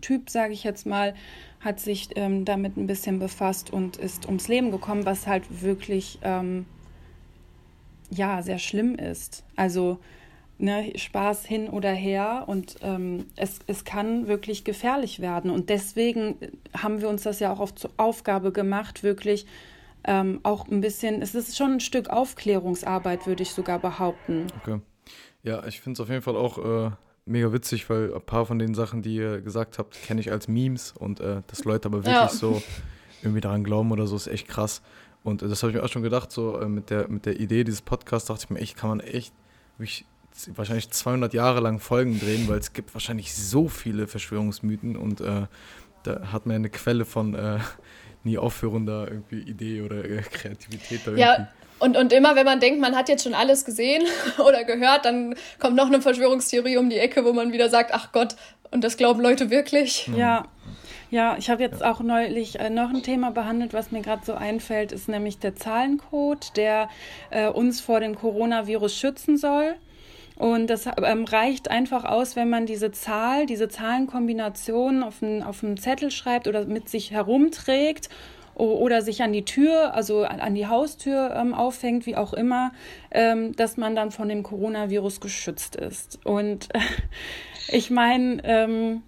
Typ, 0.00 0.30
sage 0.30 0.52
ich 0.52 0.64
jetzt 0.64 0.86
mal, 0.86 1.14
hat 1.60 1.80
sich 1.80 2.10
ähm, 2.16 2.44
damit 2.44 2.76
ein 2.76 2.86
bisschen 2.86 3.18
befasst 3.18 3.72
und 3.72 3.96
ist 3.96 4.26
ums 4.26 4.48
Leben 4.48 4.70
gekommen, 4.70 5.06
was 5.06 5.26
halt 5.26 5.62
wirklich 5.62 6.18
ähm, 6.22 6.66
ja 8.10 8.42
sehr 8.42 8.58
schlimm 8.58 8.94
ist. 8.96 9.44
Also 9.56 9.98
ne, 10.58 10.92
Spaß 10.96 11.44
hin 11.44 11.68
oder 11.68 11.92
her 11.92 12.44
und 12.46 12.76
ähm, 12.82 13.26
es, 13.36 13.58
es 13.66 13.84
kann 13.84 14.26
wirklich 14.26 14.64
gefährlich 14.64 15.20
werden. 15.20 15.50
Und 15.50 15.70
deswegen 15.70 16.36
haben 16.76 17.00
wir 17.00 17.08
uns 17.08 17.22
das 17.22 17.40
ja 17.40 17.52
auch 17.52 17.60
auf, 17.60 17.74
zur 17.74 17.90
Aufgabe 17.96 18.52
gemacht, 18.52 19.02
wirklich 19.02 19.46
ähm, 20.04 20.40
auch 20.42 20.68
ein 20.68 20.80
bisschen, 20.80 21.20
es 21.22 21.34
ist 21.34 21.56
schon 21.56 21.72
ein 21.72 21.80
Stück 21.80 22.10
Aufklärungsarbeit, 22.10 23.26
würde 23.26 23.42
ich 23.42 23.50
sogar 23.50 23.78
behaupten. 23.78 24.46
Okay. 24.62 24.80
Ja, 25.46 25.64
ich 25.64 25.80
finde 25.80 25.96
es 25.96 26.00
auf 26.00 26.08
jeden 26.08 26.22
Fall 26.22 26.34
auch 26.34 26.58
äh, 26.58 26.90
mega 27.24 27.52
witzig, 27.52 27.88
weil 27.88 28.12
ein 28.12 28.20
paar 28.20 28.46
von 28.46 28.58
den 28.58 28.74
Sachen, 28.74 29.02
die 29.02 29.14
ihr 29.14 29.40
gesagt 29.40 29.78
habt, 29.78 29.94
kenne 30.02 30.20
ich 30.20 30.32
als 30.32 30.48
Memes 30.48 30.92
und 30.98 31.20
äh, 31.20 31.42
dass 31.46 31.62
Leute 31.62 31.86
aber 31.86 31.98
wirklich 31.98 32.14
ja. 32.14 32.28
so 32.28 32.60
irgendwie 33.22 33.40
daran 33.40 33.62
glauben 33.62 33.92
oder 33.92 34.08
so, 34.08 34.16
ist 34.16 34.26
echt 34.26 34.48
krass. 34.48 34.82
Und 35.22 35.42
äh, 35.42 35.48
das 35.48 35.62
habe 35.62 35.70
ich 35.70 35.76
mir 35.76 35.84
auch 35.84 35.88
schon 35.88 36.02
gedacht, 36.02 36.32
so 36.32 36.58
äh, 36.58 36.66
mit, 36.68 36.90
der, 36.90 37.06
mit 37.06 37.26
der 37.26 37.38
Idee 37.38 37.62
dieses 37.62 37.80
Podcasts 37.80 38.26
dachte 38.26 38.42
ich 38.42 38.50
mir, 38.50 38.58
echt, 38.58 38.76
kann 38.76 38.88
man 38.88 38.98
echt 38.98 39.32
wahrscheinlich 40.56 40.90
200 40.90 41.32
Jahre 41.32 41.60
lang 41.60 41.78
Folgen 41.78 42.18
drehen, 42.18 42.48
weil 42.48 42.58
es 42.58 42.72
gibt 42.72 42.92
wahrscheinlich 42.92 43.32
so 43.32 43.68
viele 43.68 44.08
Verschwörungsmythen 44.08 44.96
und 44.96 45.20
äh, 45.20 45.46
da 46.02 46.32
hat 46.32 46.46
man 46.46 46.56
eine 46.56 46.70
Quelle 46.70 47.04
von 47.04 47.34
äh, 47.34 47.60
nie 48.26 48.36
aufhörender 48.36 49.08
irgendwie 49.08 49.38
Idee 49.38 49.80
oder 49.82 50.02
Kreativität 50.02 51.00
da 51.04 51.12
irgendwie. 51.12 51.20
Ja, 51.22 51.48
und, 51.78 51.96
und 51.96 52.12
immer, 52.12 52.36
wenn 52.36 52.46
man 52.46 52.60
denkt, 52.60 52.80
man 52.80 52.96
hat 52.96 53.08
jetzt 53.08 53.24
schon 53.24 53.34
alles 53.34 53.64
gesehen 53.64 54.04
oder 54.38 54.64
gehört, 54.64 55.04
dann 55.04 55.34
kommt 55.58 55.76
noch 55.76 55.86
eine 55.86 56.00
Verschwörungstheorie 56.00 56.76
um 56.76 56.90
die 56.90 56.98
Ecke, 56.98 57.24
wo 57.24 57.32
man 57.32 57.52
wieder 57.52 57.68
sagt, 57.68 57.92
ach 57.92 58.12
Gott, 58.12 58.36
und 58.70 58.82
das 58.82 58.96
glauben 58.96 59.20
Leute 59.20 59.50
wirklich. 59.50 60.10
Ja. 60.14 60.44
Ja, 61.08 61.36
ich 61.38 61.50
habe 61.50 61.62
jetzt 61.62 61.84
auch 61.84 62.00
neulich 62.00 62.58
äh, 62.58 62.68
noch 62.68 62.90
ein 62.90 63.04
Thema 63.04 63.30
behandelt, 63.30 63.72
was 63.72 63.92
mir 63.92 64.02
gerade 64.02 64.26
so 64.26 64.34
einfällt, 64.34 64.90
ist 64.90 65.08
nämlich 65.08 65.38
der 65.38 65.54
Zahlencode, 65.54 66.56
der 66.56 66.88
äh, 67.30 67.46
uns 67.46 67.80
vor 67.80 68.00
dem 68.00 68.16
Coronavirus 68.16 68.96
schützen 68.96 69.36
soll. 69.36 69.76
Und 70.36 70.68
das 70.68 70.86
ähm, 71.02 71.24
reicht 71.24 71.70
einfach 71.70 72.04
aus, 72.04 72.36
wenn 72.36 72.50
man 72.50 72.66
diese 72.66 72.92
Zahl, 72.92 73.46
diese 73.46 73.68
Zahlenkombination 73.68 75.02
auf 75.02 75.22
einen, 75.22 75.42
auf 75.42 75.64
einen 75.64 75.78
Zettel 75.78 76.10
schreibt 76.10 76.46
oder 76.46 76.66
mit 76.66 76.90
sich 76.90 77.10
herumträgt 77.10 78.10
oder 78.54 79.02
sich 79.02 79.22
an 79.22 79.32
die 79.32 79.44
Tür, 79.44 79.94
also 79.94 80.24
an 80.24 80.54
die 80.54 80.66
Haustür 80.66 81.34
ähm, 81.36 81.52
aufhängt, 81.52 82.06
wie 82.06 82.16
auch 82.16 82.32
immer, 82.32 82.72
ähm, 83.10 83.54
dass 83.54 83.76
man 83.76 83.94
dann 83.94 84.10
von 84.10 84.28
dem 84.28 84.42
Coronavirus 84.42 85.20
geschützt 85.20 85.76
ist. 85.76 86.24
Und 86.24 86.74
äh, 86.74 86.80
ich 87.68 87.90
meine, 87.90 88.40
ähm, 88.44 89.02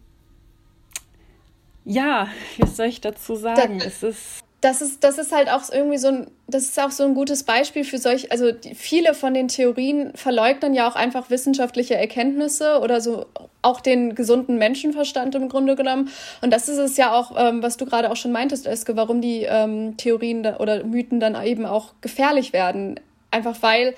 ja, 1.84 2.28
was 2.58 2.76
soll 2.76 2.86
ich 2.86 3.00
dazu 3.00 3.36
sagen? 3.36 3.78
Da, 3.78 3.84
es 3.86 4.02
ist 4.02 4.44
das 4.60 4.82
ist, 4.82 5.04
das 5.04 5.18
ist 5.18 5.30
halt 5.30 5.48
auch 5.48 5.62
irgendwie 5.70 5.98
so 5.98 6.08
ein, 6.08 6.26
das 6.48 6.64
ist 6.64 6.80
auch 6.80 6.90
so 6.90 7.04
ein 7.04 7.14
gutes 7.14 7.44
Beispiel 7.44 7.84
für 7.84 7.98
solch, 7.98 8.32
also 8.32 8.50
die, 8.50 8.74
viele 8.74 9.14
von 9.14 9.32
den 9.32 9.46
Theorien 9.46 10.12
verleugnen 10.16 10.74
ja 10.74 10.88
auch 10.88 10.96
einfach 10.96 11.30
wissenschaftliche 11.30 11.94
Erkenntnisse 11.94 12.80
oder 12.80 13.00
so 13.00 13.26
auch 13.62 13.80
den 13.80 14.16
gesunden 14.16 14.58
Menschenverstand 14.58 15.36
im 15.36 15.48
Grunde 15.48 15.76
genommen. 15.76 16.10
Und 16.40 16.52
das 16.52 16.68
ist 16.68 16.78
es 16.78 16.96
ja 16.96 17.12
auch, 17.12 17.32
ähm, 17.36 17.62
was 17.62 17.76
du 17.76 17.86
gerade 17.86 18.10
auch 18.10 18.16
schon 18.16 18.32
meintest, 18.32 18.66
Eske, 18.66 18.96
warum 18.96 19.20
die 19.20 19.44
ähm, 19.44 19.96
Theorien 19.96 20.42
da, 20.42 20.56
oder 20.58 20.82
Mythen 20.84 21.20
dann 21.20 21.40
eben 21.44 21.64
auch 21.64 21.92
gefährlich 22.00 22.52
werden. 22.52 22.98
Einfach 23.30 23.56
weil 23.60 23.94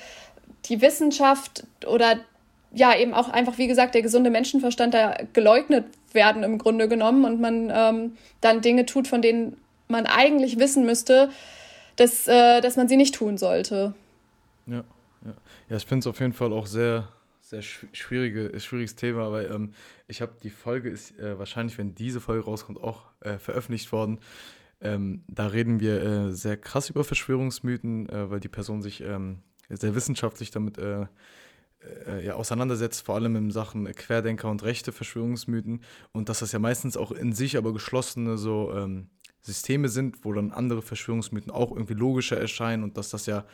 die 0.66 0.82
Wissenschaft 0.82 1.64
oder 1.86 2.18
ja 2.72 2.94
eben 2.96 3.14
auch 3.14 3.30
einfach, 3.30 3.56
wie 3.56 3.66
gesagt, 3.66 3.94
der 3.94 4.02
gesunde 4.02 4.30
Menschenverstand 4.30 4.92
da 4.92 5.16
geleugnet 5.32 5.86
werden 6.12 6.42
im 6.42 6.58
Grunde 6.58 6.88
genommen 6.88 7.24
und 7.24 7.40
man 7.40 7.72
ähm, 7.74 8.16
dann 8.40 8.60
Dinge 8.60 8.86
tut, 8.86 9.08
von 9.08 9.22
denen 9.22 9.56
man 9.90 10.06
eigentlich 10.06 10.58
wissen 10.58 10.86
müsste, 10.86 11.30
dass, 11.96 12.26
äh, 12.28 12.60
dass 12.60 12.76
man 12.76 12.88
sie 12.88 12.96
nicht 12.96 13.14
tun 13.14 13.36
sollte. 13.38 13.94
Ja, 14.66 14.84
ja. 15.24 15.34
ja 15.68 15.76
ich 15.76 15.86
finde 15.86 16.00
es 16.00 16.06
auf 16.06 16.20
jeden 16.20 16.32
Fall 16.32 16.52
auch 16.52 16.66
sehr, 16.66 17.08
sehr 17.40 17.62
schwierige, 17.62 18.58
schwieriges 18.60 18.96
Thema, 18.96 19.26
aber 19.26 19.50
ähm, 19.50 19.74
ich 20.08 20.22
habe 20.22 20.32
die 20.42 20.50
Folge 20.50 20.88
ist 20.88 21.18
äh, 21.18 21.38
wahrscheinlich, 21.38 21.76
wenn 21.78 21.94
diese 21.94 22.20
Folge 22.20 22.44
rauskommt, 22.44 22.82
auch 22.82 23.02
äh, 23.20 23.38
veröffentlicht 23.38 23.92
worden. 23.92 24.18
Ähm, 24.80 25.24
da 25.28 25.48
reden 25.48 25.80
wir 25.80 26.02
äh, 26.02 26.32
sehr 26.32 26.56
krass 26.56 26.88
über 26.88 27.04
Verschwörungsmythen, 27.04 28.08
äh, 28.08 28.30
weil 28.30 28.40
die 28.40 28.48
Person 28.48 28.80
sich 28.80 29.02
ähm, 29.02 29.40
sehr 29.68 29.94
wissenschaftlich 29.94 30.50
damit 30.50 30.78
äh, 30.78 31.06
äh, 32.06 32.26
ja, 32.26 32.34
auseinandersetzt, 32.34 33.04
vor 33.04 33.14
allem 33.14 33.36
in 33.36 33.50
Sachen 33.50 33.84
Querdenker 33.86 34.50
und 34.50 34.62
rechte 34.62 34.92
Verschwörungsmythen 34.92 35.82
und 36.12 36.28
dass 36.28 36.40
das 36.40 36.52
ja 36.52 36.58
meistens 36.58 36.96
auch 36.96 37.12
in 37.12 37.32
sich 37.32 37.56
aber 37.56 37.72
geschlossene 37.72 38.38
so 38.38 38.72
ähm, 38.74 39.08
Systeme 39.42 39.88
sind, 39.88 40.24
wo 40.24 40.32
dann 40.32 40.50
andere 40.50 40.82
Verschwörungsmythen 40.82 41.50
auch 41.50 41.72
irgendwie 41.72 41.94
logischer 41.94 42.38
erscheinen 42.38 42.84
und 42.84 42.96
dass 42.96 43.10
das 43.10 43.26
ja 43.26 43.44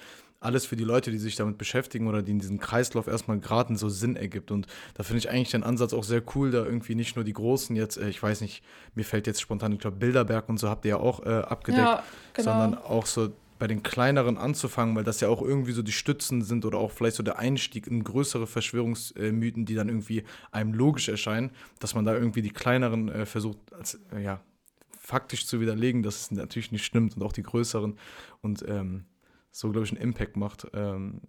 alles 0.40 0.66
für 0.66 0.76
die 0.76 0.84
Leute, 0.84 1.10
die 1.10 1.18
sich 1.18 1.36
damit 1.36 1.58
beschäftigen 1.58 2.06
oder 2.08 2.22
die 2.22 2.32
in 2.32 2.38
diesen 2.38 2.58
Kreislauf 2.58 3.06
erstmal 3.06 3.38
geraten, 3.40 3.76
so 3.76 3.88
Sinn 3.88 4.16
ergibt. 4.16 4.50
Und 4.50 4.66
da 4.94 5.02
finde 5.02 5.18
ich 5.18 5.30
eigentlich 5.30 5.50
den 5.50 5.62
Ansatz 5.62 5.92
auch 5.92 6.04
sehr 6.04 6.22
cool, 6.34 6.50
da 6.50 6.64
irgendwie 6.64 6.94
nicht 6.94 7.16
nur 7.16 7.24
die 7.24 7.32
Großen 7.32 7.74
jetzt, 7.74 7.96
äh, 7.96 8.08
ich 8.08 8.22
weiß 8.22 8.42
nicht, 8.42 8.62
mir 8.94 9.04
fällt 9.04 9.26
jetzt 9.26 9.40
spontan, 9.40 9.72
ich 9.72 9.78
glaube, 9.78 9.96
Bilderberg 9.96 10.48
und 10.48 10.58
so 10.58 10.68
habt 10.68 10.84
ihr 10.84 10.90
ja 10.90 10.96
auch 10.98 11.24
äh, 11.24 11.30
abgedeckt, 11.30 11.84
ja, 11.84 12.02
genau. 12.34 12.50
sondern 12.50 12.78
auch 12.78 13.06
so 13.06 13.32
bei 13.58 13.66
den 13.66 13.82
kleineren 13.82 14.36
anzufangen, 14.36 14.94
weil 14.94 15.04
das 15.04 15.20
ja 15.20 15.28
auch 15.28 15.40
irgendwie 15.40 15.72
so 15.72 15.82
die 15.82 15.92
Stützen 15.92 16.42
sind 16.42 16.66
oder 16.66 16.78
auch 16.78 16.90
vielleicht 16.90 17.16
so 17.16 17.22
der 17.22 17.38
Einstieg 17.38 17.86
in 17.86 18.04
größere 18.04 18.46
Verschwörungsmythen, 18.46 19.64
die 19.64 19.74
dann 19.74 19.88
irgendwie 19.88 20.24
einem 20.52 20.74
logisch 20.74 21.08
erscheinen, 21.08 21.50
dass 21.80 21.94
man 21.94 22.04
da 22.04 22.14
irgendwie 22.14 22.42
die 22.42 22.50
kleineren 22.50 23.08
äh, 23.08 23.24
versucht, 23.24 23.58
als, 23.72 23.98
äh, 24.14 24.22
ja, 24.22 24.40
faktisch 25.06 25.46
zu 25.46 25.60
widerlegen, 25.60 26.02
dass 26.02 26.22
es 26.22 26.30
natürlich 26.32 26.72
nicht 26.72 26.84
stimmt 26.84 27.16
und 27.16 27.22
auch 27.22 27.32
die 27.32 27.44
größeren 27.44 27.96
und 28.42 28.64
ähm, 28.66 29.04
so, 29.52 29.70
glaube 29.70 29.86
ich, 29.86 29.92
einen 29.92 30.02
Impact 30.02 30.36
macht. 30.36 30.66
Ähm, 30.74 31.20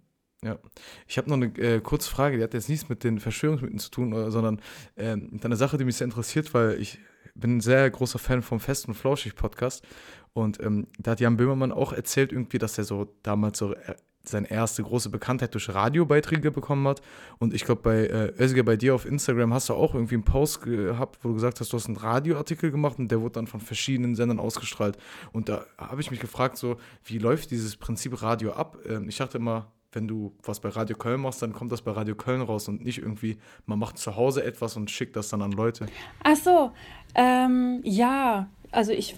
ja, 0.42 0.58
ich 1.06 1.16
habe 1.16 1.28
noch 1.30 1.36
eine 1.36 1.46
äh, 1.58 1.80
kurze 1.80 2.10
Frage, 2.10 2.36
die 2.36 2.42
hat 2.42 2.54
jetzt 2.54 2.68
nichts 2.68 2.88
mit 2.88 3.04
den 3.04 3.20
Verschwörungsmythen 3.20 3.78
zu 3.78 3.90
tun, 3.90 4.12
oder, 4.12 4.32
sondern 4.32 4.60
äh, 4.96 5.14
mit 5.14 5.44
einer 5.44 5.54
Sache, 5.54 5.78
die 5.78 5.84
mich 5.84 5.94
sehr 5.94 6.06
interessiert, 6.06 6.54
weil 6.54 6.80
ich 6.80 6.98
bin 7.36 7.58
ein 7.58 7.60
sehr 7.60 7.88
großer 7.88 8.18
Fan 8.18 8.42
vom 8.42 8.58
Fest 8.58 8.88
und 8.88 8.94
Flauschig 8.94 9.36
Podcast 9.36 9.86
und 10.32 10.60
ähm, 10.60 10.88
da 10.98 11.12
hat 11.12 11.20
Jan 11.20 11.36
Böhmermann 11.36 11.70
auch 11.70 11.92
erzählt 11.92 12.32
irgendwie, 12.32 12.58
dass 12.58 12.78
er 12.78 12.84
so 12.84 13.14
damals 13.22 13.58
so 13.58 13.74
äh, 13.74 13.94
seine 14.30 14.50
erste 14.50 14.82
große 14.82 15.10
Bekanntheit 15.10 15.54
durch 15.54 15.68
Radiobeiträge 15.68 16.50
bekommen 16.50 16.86
hat. 16.88 17.02
Und 17.38 17.54
ich 17.54 17.64
glaube, 17.64 17.82
bei 17.82 18.06
äh, 18.06 18.32
Özge, 18.42 18.64
bei 18.64 18.76
dir 18.76 18.94
auf 18.94 19.06
Instagram 19.06 19.52
hast 19.54 19.68
du 19.68 19.74
auch 19.74 19.94
irgendwie 19.94 20.14
einen 20.14 20.24
Post 20.24 20.62
gehabt, 20.62 21.18
wo 21.22 21.28
du 21.28 21.34
gesagt 21.34 21.60
hast, 21.60 21.72
du 21.72 21.76
hast 21.76 21.86
einen 21.86 21.96
Radioartikel 21.96 22.70
gemacht 22.70 22.98
und 22.98 23.10
der 23.10 23.20
wurde 23.20 23.32
dann 23.32 23.46
von 23.46 23.60
verschiedenen 23.60 24.14
Sendern 24.14 24.38
ausgestrahlt. 24.38 24.96
Und 25.32 25.48
da 25.48 25.64
habe 25.76 26.00
ich 26.00 26.10
mich 26.10 26.20
gefragt, 26.20 26.56
so, 26.56 26.76
wie 27.04 27.18
läuft 27.18 27.50
dieses 27.50 27.76
Prinzip 27.76 28.22
Radio 28.22 28.52
ab? 28.52 28.78
Ähm, 28.88 29.08
ich 29.08 29.16
dachte 29.16 29.38
immer, 29.38 29.72
wenn 29.92 30.06
du 30.06 30.34
was 30.42 30.60
bei 30.60 30.68
Radio 30.68 30.96
Köln 30.96 31.20
machst, 31.20 31.40
dann 31.42 31.52
kommt 31.52 31.72
das 31.72 31.82
bei 31.82 31.92
Radio 31.92 32.14
Köln 32.14 32.42
raus 32.42 32.68
und 32.68 32.84
nicht 32.84 32.98
irgendwie, 32.98 33.38
man 33.66 33.78
macht 33.78 33.98
zu 33.98 34.16
Hause 34.16 34.44
etwas 34.44 34.76
und 34.76 34.90
schickt 34.90 35.16
das 35.16 35.28
dann 35.30 35.42
an 35.42 35.52
Leute. 35.52 35.86
Ach 36.22 36.36
so, 36.36 36.72
ähm, 37.14 37.80
ja, 37.84 38.48
also 38.70 38.92
ich 38.92 39.16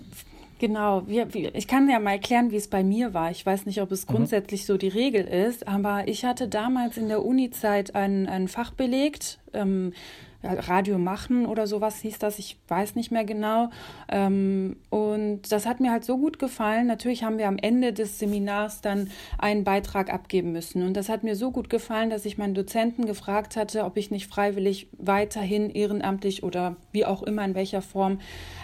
Genau, 0.60 1.08
wir, 1.08 1.32
wir, 1.32 1.54
ich 1.54 1.66
kann 1.66 1.88
ja 1.88 1.98
mal 1.98 2.12
erklären, 2.12 2.50
wie 2.50 2.56
es 2.56 2.68
bei 2.68 2.84
mir 2.84 3.14
war. 3.14 3.30
Ich 3.30 3.46
weiß 3.46 3.64
nicht, 3.64 3.80
ob 3.80 3.90
es 3.92 4.06
mhm. 4.06 4.12
grundsätzlich 4.12 4.66
so 4.66 4.76
die 4.76 4.88
Regel 4.88 5.24
ist, 5.24 5.66
aber 5.66 6.06
ich 6.06 6.26
hatte 6.26 6.48
damals 6.48 6.98
in 6.98 7.08
der 7.08 7.24
Uni-Zeit 7.24 7.94
ein, 7.94 8.28
ein 8.28 8.46
Fach 8.46 8.70
belegt, 8.70 9.38
ähm, 9.54 9.94
Radio 10.42 10.98
machen 10.98 11.44
oder 11.44 11.66
sowas 11.66 12.00
hieß 12.00 12.18
das, 12.18 12.38
ich 12.38 12.58
weiß 12.68 12.94
nicht 12.94 13.10
mehr 13.10 13.24
genau. 13.24 13.70
Ähm, 14.08 14.76
und 14.88 15.52
das 15.52 15.66
hat 15.66 15.80
mir 15.80 15.90
halt 15.92 16.04
so 16.04 16.16
gut 16.16 16.38
gefallen. 16.38 16.86
Natürlich 16.86 17.24
haben 17.24 17.38
wir 17.38 17.46
am 17.46 17.58
Ende 17.58 17.92
des 17.92 18.18
Seminars 18.18 18.80
dann 18.80 19.10
einen 19.38 19.64
Beitrag 19.64 20.12
abgeben 20.12 20.52
müssen. 20.52 20.82
Und 20.82 20.94
das 20.94 21.08
hat 21.08 21.24
mir 21.24 21.36
so 21.36 21.50
gut 21.50 21.68
gefallen, 21.68 22.08
dass 22.08 22.24
ich 22.24 22.38
meinen 22.38 22.54
Dozenten 22.54 23.04
gefragt 23.04 23.56
hatte, 23.56 23.84
ob 23.84 23.96
ich 23.96 24.10
nicht 24.10 24.28
freiwillig 24.28 24.88
weiterhin 24.96 25.68
ehrenamtlich 25.70 26.42
oder 26.42 26.76
wie 26.92 27.04
auch 27.04 27.22
immer 27.22 27.44
in 27.44 27.54
welcher 27.54 27.82
Form 27.82 28.20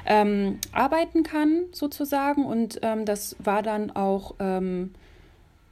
ähm, 0.06 0.58
arbeiten 0.72 1.24
kann, 1.24 1.64
sozusagen. 1.72 2.46
Und 2.46 2.80
ähm, 2.82 3.04
das 3.04 3.36
war 3.38 3.62
dann 3.62 3.90
auch. 3.90 4.34
Ähm, 4.40 4.92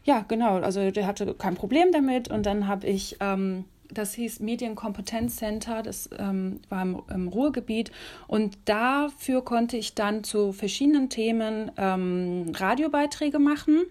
ja, 0.07 0.23
genau. 0.29 0.59
Also 0.59 0.91
der 0.91 1.07
hatte 1.07 1.33
kein 1.33 1.55
Problem 1.55 1.91
damit. 1.91 2.29
Und 2.29 2.45
dann 2.45 2.69
habe 2.69 2.87
ich 2.87 3.17
ähm, 3.21 3.65
das 3.95 4.15
hieß 4.15 4.41
Medienkompetenzcenter, 4.41 5.83
das 5.83 6.11
ähm, 6.19 6.61
war 6.69 6.83
im, 6.83 7.03
im, 7.13 7.29
Ruhrgebiet. 7.29 7.91
Und 8.27 8.59
dafür 8.65 9.43
konnte 9.43 9.77
ich 9.77 9.95
dann 9.95 10.25
zu 10.25 10.53
verschiedenen 10.53 11.09
Themen 11.09 11.71
ähm, 11.77 12.53
Radiobeiträge 12.55 13.39
machen. 13.39 13.83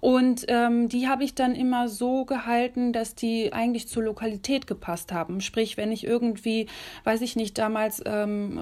Und 0.00 0.46
ähm, 0.48 0.88
die 0.88 1.08
habe 1.08 1.24
ich 1.24 1.34
dann 1.34 1.54
immer 1.54 1.88
so 1.88 2.24
gehalten, 2.24 2.92
dass 2.92 3.14
die 3.14 3.52
eigentlich 3.52 3.88
zur 3.88 4.04
Lokalität 4.04 4.66
gepasst 4.66 5.12
haben. 5.12 5.40
Sprich, 5.40 5.76
wenn 5.76 5.92
ich 5.92 6.06
irgendwie, 6.06 6.66
weiß 7.04 7.20
ich 7.20 7.36
nicht, 7.36 7.58
damals 7.58 8.02
ähm, 8.06 8.58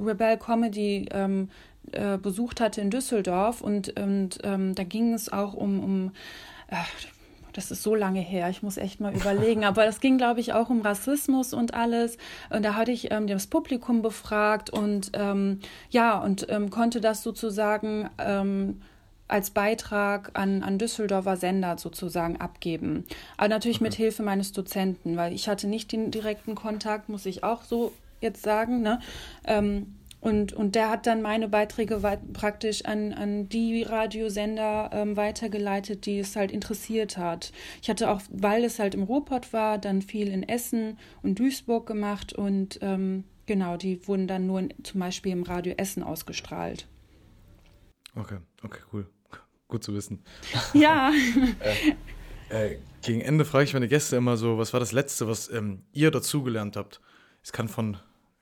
Rebel 0.00 0.36
Comedy 0.36 1.06
ähm, 1.10 1.48
äh, 1.92 2.18
besucht 2.18 2.60
hatte 2.60 2.80
in 2.80 2.90
Düsseldorf 2.90 3.60
und, 3.60 3.98
und 3.98 4.38
ähm, 4.44 4.74
da 4.74 4.84
ging 4.84 5.14
es 5.14 5.32
auch 5.32 5.54
um, 5.54 5.82
um 5.82 6.12
äh, 6.68 6.76
das 7.58 7.72
ist 7.72 7.82
so 7.82 7.96
lange 7.96 8.20
her, 8.20 8.48
ich 8.50 8.62
muss 8.62 8.76
echt 8.76 9.00
mal 9.00 9.12
überlegen. 9.12 9.64
Aber 9.64 9.84
das 9.84 9.98
ging, 9.98 10.16
glaube 10.16 10.38
ich, 10.38 10.52
auch 10.52 10.70
um 10.70 10.80
Rassismus 10.80 11.52
und 11.52 11.74
alles. 11.74 12.16
Und 12.50 12.64
da 12.64 12.76
hatte 12.76 12.92
ich 12.92 13.10
ähm, 13.10 13.26
das 13.26 13.48
Publikum 13.48 14.00
befragt 14.00 14.70
und 14.70 15.10
ähm, 15.14 15.58
ja, 15.90 16.22
und 16.22 16.46
ähm, 16.50 16.70
konnte 16.70 17.00
das 17.00 17.24
sozusagen 17.24 18.10
ähm, 18.18 18.80
als 19.26 19.50
Beitrag 19.50 20.30
an, 20.34 20.62
an 20.62 20.78
Düsseldorfer 20.78 21.36
Sender 21.36 21.76
sozusagen 21.78 22.40
abgeben. 22.40 23.04
Aber 23.36 23.48
natürlich 23.48 23.78
okay. 23.78 23.84
mit 23.84 23.94
Hilfe 23.94 24.22
meines 24.22 24.52
Dozenten, 24.52 25.16
weil 25.16 25.32
ich 25.32 25.48
hatte 25.48 25.66
nicht 25.66 25.90
den 25.90 26.12
direkten 26.12 26.54
Kontakt, 26.54 27.08
muss 27.08 27.26
ich 27.26 27.42
auch 27.42 27.64
so 27.64 27.92
jetzt 28.20 28.44
sagen. 28.44 28.82
Ne? 28.82 29.00
Ähm, 29.44 29.97
und, 30.20 30.52
und 30.52 30.74
der 30.74 30.90
hat 30.90 31.06
dann 31.06 31.22
meine 31.22 31.48
Beiträge 31.48 32.00
praktisch 32.32 32.84
an, 32.84 33.12
an 33.12 33.48
die 33.48 33.82
Radiosender 33.82 34.90
ähm, 34.92 35.16
weitergeleitet, 35.16 36.06
die 36.06 36.18
es 36.18 36.34
halt 36.34 36.50
interessiert 36.50 37.16
hat. 37.16 37.52
Ich 37.82 37.88
hatte 37.88 38.10
auch, 38.10 38.20
weil 38.30 38.64
es 38.64 38.78
halt 38.80 38.94
im 38.94 39.04
Ruhrpott 39.04 39.52
war, 39.52 39.78
dann 39.78 40.02
viel 40.02 40.28
in 40.28 40.42
Essen 40.42 40.98
und 41.22 41.38
Duisburg 41.38 41.86
gemacht 41.86 42.32
und 42.32 42.80
ähm, 42.82 43.24
genau, 43.46 43.76
die 43.76 44.06
wurden 44.08 44.26
dann 44.26 44.46
nur 44.46 44.60
in, 44.60 44.74
zum 44.82 45.00
Beispiel 45.00 45.32
im 45.32 45.44
Radio 45.44 45.74
Essen 45.76 46.02
ausgestrahlt. 46.02 46.88
Okay, 48.16 48.38
okay, 48.64 48.80
cool. 48.92 49.06
Gut 49.68 49.84
zu 49.84 49.94
wissen. 49.94 50.24
Ja. 50.74 51.12
äh, 52.50 52.72
äh, 52.72 52.78
gegen 53.02 53.20
Ende 53.20 53.44
frage 53.44 53.64
ich 53.64 53.74
meine 53.74 53.88
Gäste 53.88 54.16
immer 54.16 54.36
so, 54.36 54.58
was 54.58 54.72
war 54.72 54.80
das 54.80 54.90
Letzte, 54.90 55.28
was 55.28 55.48
ähm, 55.50 55.84
ihr 55.92 56.10
dazugelernt 56.10 56.76
habt? 56.76 57.00
Es 57.42 57.52
kann 57.52 57.68
von 57.68 57.98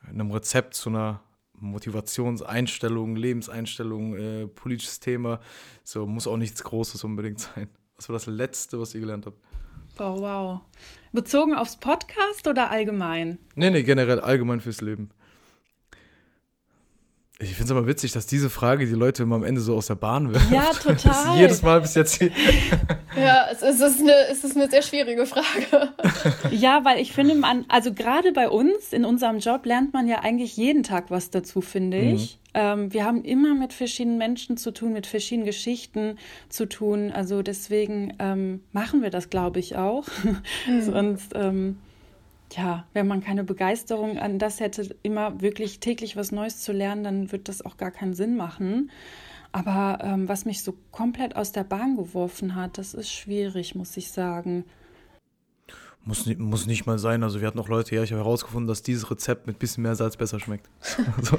einem 0.08 0.30
Rezept 0.30 0.74
zu 0.74 0.88
einer 0.88 1.20
Motivationseinstellung, 1.60 3.16
Lebenseinstellung, 3.16 4.16
äh, 4.16 4.46
politisches 4.46 5.00
Thema. 5.00 5.40
So 5.84 6.06
muss 6.06 6.26
auch 6.26 6.36
nichts 6.36 6.62
Großes 6.64 7.04
unbedingt 7.04 7.40
sein. 7.40 7.68
Was 7.96 8.08
war 8.08 8.14
das 8.14 8.26
Letzte, 8.26 8.78
was 8.78 8.94
ihr 8.94 9.00
gelernt 9.00 9.26
habt? 9.26 9.38
Oh, 9.98 10.20
wow. 10.20 10.60
Bezogen 11.12 11.54
aufs 11.54 11.78
Podcast 11.78 12.46
oder 12.46 12.70
allgemein? 12.70 13.38
Nee, 13.54 13.70
nee, 13.70 13.82
generell 13.82 14.20
allgemein 14.20 14.60
fürs 14.60 14.82
Leben. 14.82 15.10
Ich 17.38 17.50
finde 17.50 17.64
es 17.64 17.70
aber 17.72 17.86
witzig, 17.86 18.12
dass 18.12 18.26
diese 18.26 18.48
Frage 18.48 18.86
die 18.86 18.94
Leute 18.94 19.22
immer 19.22 19.36
am 19.36 19.44
Ende 19.44 19.60
so 19.60 19.76
aus 19.76 19.88
der 19.88 19.94
Bahn 19.94 20.32
wirft. 20.32 20.50
Ja, 20.50 20.70
total. 20.82 21.38
jedes 21.38 21.60
Mal 21.60 21.82
bis 21.82 21.94
jetzt. 21.94 22.18
ja, 23.16 23.46
es 23.52 23.60
ist, 23.60 24.00
eine, 24.00 24.12
es 24.30 24.42
ist 24.42 24.56
eine 24.56 24.70
sehr 24.70 24.80
schwierige 24.80 25.26
Frage. 25.26 25.92
ja, 26.50 26.82
weil 26.86 26.98
ich 26.98 27.12
finde, 27.12 27.34
man, 27.34 27.66
also 27.68 27.92
gerade 27.92 28.32
bei 28.32 28.48
uns 28.48 28.90
in 28.90 29.04
unserem 29.04 29.40
Job 29.40 29.66
lernt 29.66 29.92
man 29.92 30.08
ja 30.08 30.20
eigentlich 30.20 30.56
jeden 30.56 30.82
Tag 30.82 31.10
was 31.10 31.28
dazu, 31.28 31.60
finde 31.60 31.98
mhm. 31.98 32.14
ich. 32.14 32.38
Ähm, 32.54 32.94
wir 32.94 33.04
haben 33.04 33.22
immer 33.22 33.54
mit 33.54 33.74
verschiedenen 33.74 34.16
Menschen 34.16 34.56
zu 34.56 34.70
tun, 34.70 34.94
mit 34.94 35.06
verschiedenen 35.06 35.44
Geschichten 35.44 36.16
zu 36.48 36.66
tun. 36.66 37.12
Also 37.12 37.42
deswegen 37.42 38.14
ähm, 38.18 38.62
machen 38.72 39.02
wir 39.02 39.10
das, 39.10 39.28
glaube 39.28 39.58
ich, 39.60 39.76
auch. 39.76 40.06
Mhm. 40.66 40.82
Sonst. 40.82 41.32
Ähm, 41.34 41.76
ja, 42.52 42.86
wenn 42.92 43.06
man 43.06 43.22
keine 43.22 43.44
Begeisterung 43.44 44.18
an 44.18 44.38
das 44.38 44.60
hätte, 44.60 44.96
immer 45.02 45.40
wirklich 45.40 45.80
täglich 45.80 46.16
was 46.16 46.32
Neues 46.32 46.60
zu 46.60 46.72
lernen, 46.72 47.04
dann 47.04 47.32
wird 47.32 47.48
das 47.48 47.64
auch 47.64 47.76
gar 47.76 47.90
keinen 47.90 48.14
Sinn 48.14 48.36
machen. 48.36 48.90
Aber 49.52 49.98
ähm, 50.02 50.28
was 50.28 50.44
mich 50.44 50.62
so 50.62 50.74
komplett 50.90 51.34
aus 51.34 51.52
der 51.52 51.64
Bahn 51.64 51.96
geworfen 51.96 52.54
hat, 52.54 52.78
das 52.78 52.94
ist 52.94 53.10
schwierig, 53.10 53.74
muss 53.74 53.96
ich 53.96 54.10
sagen. 54.10 54.64
Muss, 56.08 56.24
muss 56.38 56.66
nicht 56.66 56.86
mal 56.86 57.00
sein. 57.00 57.24
Also 57.24 57.40
wir 57.40 57.48
hatten 57.48 57.58
auch 57.58 57.68
Leute, 57.68 57.96
ja, 57.96 58.04
ich 58.04 58.12
habe 58.12 58.22
herausgefunden, 58.22 58.68
dass 58.68 58.80
dieses 58.80 59.10
Rezept 59.10 59.48
mit 59.48 59.58
bisschen 59.58 59.82
mehr 59.82 59.96
Salz 59.96 60.16
besser 60.16 60.38
schmeckt. 60.38 60.68
so. 61.20 61.36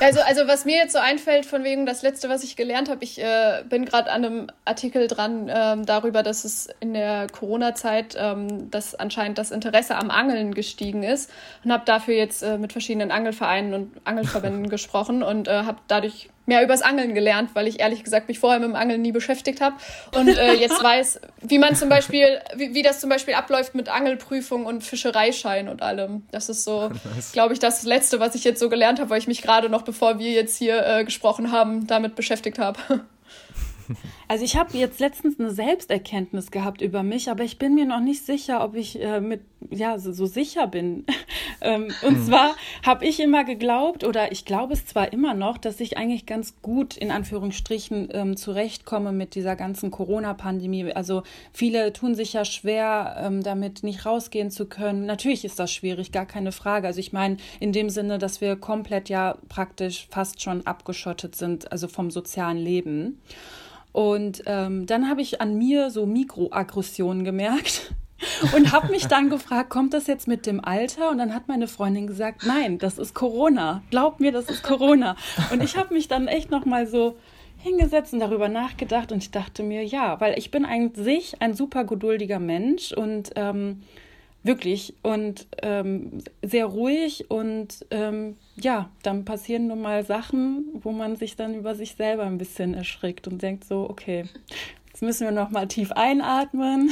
also, 0.00 0.20
also 0.20 0.46
was 0.46 0.66
mir 0.66 0.76
jetzt 0.76 0.92
so 0.92 0.98
einfällt, 0.98 1.46
von 1.46 1.64
wegen 1.64 1.86
das 1.86 2.02
Letzte, 2.02 2.28
was 2.28 2.44
ich 2.44 2.54
gelernt 2.54 2.90
habe, 2.90 3.02
ich 3.02 3.18
äh, 3.18 3.64
bin 3.66 3.86
gerade 3.86 4.12
an 4.12 4.22
einem 4.22 4.46
Artikel 4.66 5.08
dran 5.08 5.50
ähm, 5.50 5.86
darüber, 5.86 6.22
dass 6.22 6.44
es 6.44 6.68
in 6.80 6.92
der 6.92 7.26
Corona-Zeit, 7.28 8.14
ähm, 8.18 8.70
dass 8.70 8.94
anscheinend 8.94 9.38
das 9.38 9.50
Interesse 9.50 9.96
am 9.96 10.10
Angeln 10.10 10.52
gestiegen 10.52 11.04
ist 11.04 11.30
und 11.64 11.72
habe 11.72 11.84
dafür 11.86 12.14
jetzt 12.14 12.42
äh, 12.42 12.58
mit 12.58 12.72
verschiedenen 12.72 13.12
Angelvereinen 13.12 13.72
und 13.72 13.92
Angelverbänden 14.04 14.68
gesprochen 14.68 15.22
und 15.22 15.48
äh, 15.48 15.62
habe 15.62 15.78
dadurch 15.88 16.28
mehr 16.46 16.62
übers 16.62 16.82
Angeln 16.82 17.14
gelernt, 17.14 17.50
weil 17.54 17.68
ich 17.68 17.80
ehrlich 17.80 18.02
gesagt 18.02 18.28
mich 18.28 18.38
vorher 18.38 18.58
mit 18.58 18.68
dem 18.68 18.76
Angeln 18.76 19.00
nie 19.00 19.12
beschäftigt 19.12 19.60
habe 19.60 19.76
und 20.16 20.28
äh, 20.28 20.54
jetzt 20.54 20.82
weiß, 20.82 21.20
wie 21.40 21.58
man 21.58 21.76
zum 21.76 21.88
Beispiel, 21.88 22.40
wie, 22.56 22.74
wie 22.74 22.82
das 22.82 23.00
zum 23.00 23.10
Beispiel 23.10 23.34
abläuft 23.34 23.74
mit 23.74 23.88
Angelprüfung 23.88 24.66
und 24.66 24.82
Fischereischein 24.82 25.68
und 25.68 25.82
allem. 25.82 26.26
Das 26.30 26.48
ist 26.48 26.64
so, 26.64 26.88
nice. 27.14 27.32
glaube 27.32 27.52
ich, 27.52 27.60
das 27.60 27.84
Letzte, 27.84 28.20
was 28.20 28.34
ich 28.34 28.44
jetzt 28.44 28.60
so 28.60 28.68
gelernt 28.68 28.98
habe, 28.98 29.10
weil 29.10 29.18
ich 29.18 29.28
mich 29.28 29.42
gerade 29.42 29.68
noch, 29.68 29.82
bevor 29.82 30.18
wir 30.18 30.30
jetzt 30.32 30.56
hier 30.56 30.84
äh, 30.84 31.04
gesprochen 31.04 31.52
haben, 31.52 31.86
damit 31.86 32.16
beschäftigt 32.16 32.58
habe. 32.58 32.78
Also 34.28 34.44
ich 34.44 34.56
habe 34.56 34.78
jetzt 34.78 34.98
letztens 34.98 35.38
eine 35.38 35.50
Selbsterkenntnis 35.50 36.50
gehabt 36.50 36.80
über 36.80 37.02
mich, 37.02 37.30
aber 37.30 37.44
ich 37.44 37.58
bin 37.58 37.74
mir 37.74 37.84
noch 37.84 38.00
nicht 38.00 38.24
sicher, 38.24 38.64
ob 38.64 38.74
ich 38.74 39.00
äh, 39.02 39.20
mit 39.20 39.42
ja 39.70 39.98
so, 39.98 40.12
so 40.12 40.26
sicher 40.26 40.66
bin. 40.66 41.04
ähm, 41.60 41.88
und 42.02 42.16
hm. 42.16 42.24
zwar 42.24 42.54
habe 42.84 43.04
ich 43.04 43.20
immer 43.20 43.44
geglaubt 43.44 44.04
oder 44.04 44.32
ich 44.32 44.44
glaube 44.44 44.72
es 44.74 44.86
zwar 44.86 45.12
immer 45.12 45.34
noch, 45.34 45.58
dass 45.58 45.80
ich 45.80 45.96
eigentlich 45.96 46.26
ganz 46.26 46.60
gut 46.62 46.96
in 46.96 47.10
Anführungsstrichen 47.10 48.08
ähm, 48.12 48.36
zurechtkomme 48.36 49.12
mit 49.12 49.34
dieser 49.34 49.56
ganzen 49.56 49.90
Corona-Pandemie. 49.90 50.92
Also 50.92 51.22
viele 51.52 51.92
tun 51.92 52.14
sich 52.14 52.32
ja 52.32 52.44
schwer, 52.44 53.16
ähm, 53.18 53.42
damit 53.42 53.82
nicht 53.82 54.06
rausgehen 54.06 54.50
zu 54.50 54.66
können. 54.66 55.06
Natürlich 55.06 55.44
ist 55.44 55.58
das 55.58 55.72
schwierig, 55.72 56.12
gar 56.12 56.26
keine 56.26 56.52
Frage. 56.52 56.86
Also 56.86 57.00
ich 57.00 57.12
meine 57.12 57.36
in 57.60 57.72
dem 57.72 57.90
Sinne, 57.90 58.18
dass 58.18 58.40
wir 58.40 58.56
komplett 58.56 59.08
ja 59.08 59.36
praktisch 59.48 60.06
fast 60.10 60.42
schon 60.42 60.66
abgeschottet 60.66 61.36
sind, 61.36 61.70
also 61.72 61.88
vom 61.88 62.10
sozialen 62.10 62.58
Leben. 62.58 63.20
Und 63.92 64.42
ähm, 64.46 64.86
dann 64.86 65.08
habe 65.08 65.20
ich 65.20 65.40
an 65.40 65.56
mir 65.56 65.90
so 65.90 66.06
Mikroaggressionen 66.06 67.24
gemerkt 67.24 67.94
und 68.56 68.72
habe 68.72 68.90
mich 68.90 69.06
dann 69.06 69.28
gefragt, 69.28 69.70
kommt 69.70 69.92
das 69.94 70.06
jetzt 70.06 70.26
mit 70.26 70.46
dem 70.46 70.64
Alter? 70.64 71.10
Und 71.10 71.18
dann 71.18 71.34
hat 71.34 71.48
meine 71.48 71.68
Freundin 71.68 72.06
gesagt, 72.06 72.46
nein, 72.46 72.78
das 72.78 72.98
ist 72.98 73.14
Corona. 73.14 73.82
Glaub 73.90 74.20
mir, 74.20 74.32
das 74.32 74.46
ist 74.46 74.62
Corona. 74.62 75.16
Und 75.52 75.62
ich 75.62 75.76
habe 75.76 75.92
mich 75.92 76.08
dann 76.08 76.26
echt 76.26 76.50
noch 76.50 76.64
mal 76.64 76.86
so 76.86 77.16
hingesetzt 77.58 78.12
und 78.12 78.20
darüber 78.20 78.48
nachgedacht 78.48 79.12
und 79.12 79.18
ich 79.18 79.30
dachte 79.30 79.62
mir, 79.62 79.84
ja, 79.84 80.20
weil 80.20 80.36
ich 80.36 80.50
bin 80.50 80.66
sich 80.94 81.40
ein 81.40 81.54
super 81.54 81.84
geduldiger 81.84 82.40
Mensch 82.40 82.92
und 82.92 83.30
ähm, 83.36 83.82
Wirklich. 84.44 84.94
Und 85.02 85.46
ähm, 85.62 86.18
sehr 86.42 86.66
ruhig 86.66 87.30
und 87.30 87.86
ähm, 87.90 88.36
ja, 88.56 88.90
dann 89.02 89.24
passieren 89.24 89.68
nun 89.68 89.80
mal 89.80 90.04
Sachen, 90.04 90.66
wo 90.74 90.90
man 90.90 91.16
sich 91.16 91.36
dann 91.36 91.54
über 91.54 91.74
sich 91.74 91.94
selber 91.94 92.24
ein 92.24 92.38
bisschen 92.38 92.74
erschrickt 92.74 93.28
und 93.28 93.40
denkt 93.40 93.64
so, 93.64 93.88
okay, 93.88 94.24
jetzt 94.88 95.02
müssen 95.02 95.24
wir 95.24 95.32
noch 95.32 95.50
mal 95.50 95.68
tief 95.68 95.92
einatmen. 95.92 96.90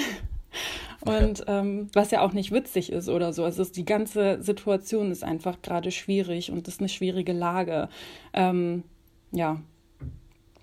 Und 1.03 1.45
ähm, 1.47 1.89
was 1.93 2.11
ja 2.11 2.21
auch 2.21 2.33
nicht 2.33 2.53
witzig 2.53 2.93
ist 2.93 3.09
oder 3.09 3.33
so. 3.33 3.45
Also 3.45 3.65
die 3.65 3.85
ganze 3.85 4.43
Situation 4.43 5.11
ist 5.11 5.25
einfach 5.25 5.63
gerade 5.63 5.91
schwierig 5.91 6.51
und 6.51 6.69
ist 6.69 6.81
eine 6.81 6.89
schwierige 6.89 7.33
Lage. 7.33 7.89
Ähm, 8.33 8.85
ja. 9.33 9.61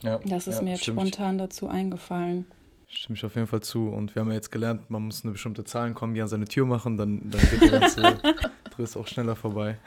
ja. 0.04 0.20
Das 0.26 0.48
ist 0.48 0.58
ja, 0.58 0.62
mir 0.64 0.72
jetzt 0.72 0.84
stimmt. 0.84 1.00
spontan 1.00 1.38
dazu 1.38 1.68
eingefallen. 1.68 2.46
Stimme 2.90 3.18
ich 3.18 3.26
auf 3.26 3.36
jeden 3.36 3.48
Fall 3.48 3.62
zu. 3.62 3.90
Und 3.90 4.16
wir 4.16 4.22
haben 4.22 4.30
ja 4.30 4.36
jetzt 4.36 4.52
gelernt, 4.52 4.90
man 4.90 5.04
muss 5.04 5.24
eine 5.24 5.34
bestimmte 5.34 5.66
Zahlen 5.66 5.94
kommen, 5.94 6.14
die 6.14 6.22
an 6.22 6.30
seine 6.30 6.46
Tür 6.46 6.66
machen, 6.66 6.96
dann, 6.96 7.30
dann 7.30 7.42
geht 7.42 7.62
der 7.62 7.80
ganze 7.80 8.18
Driss 8.76 8.96
auch 8.96 9.08
schneller 9.08 9.36
vorbei. 9.36 9.78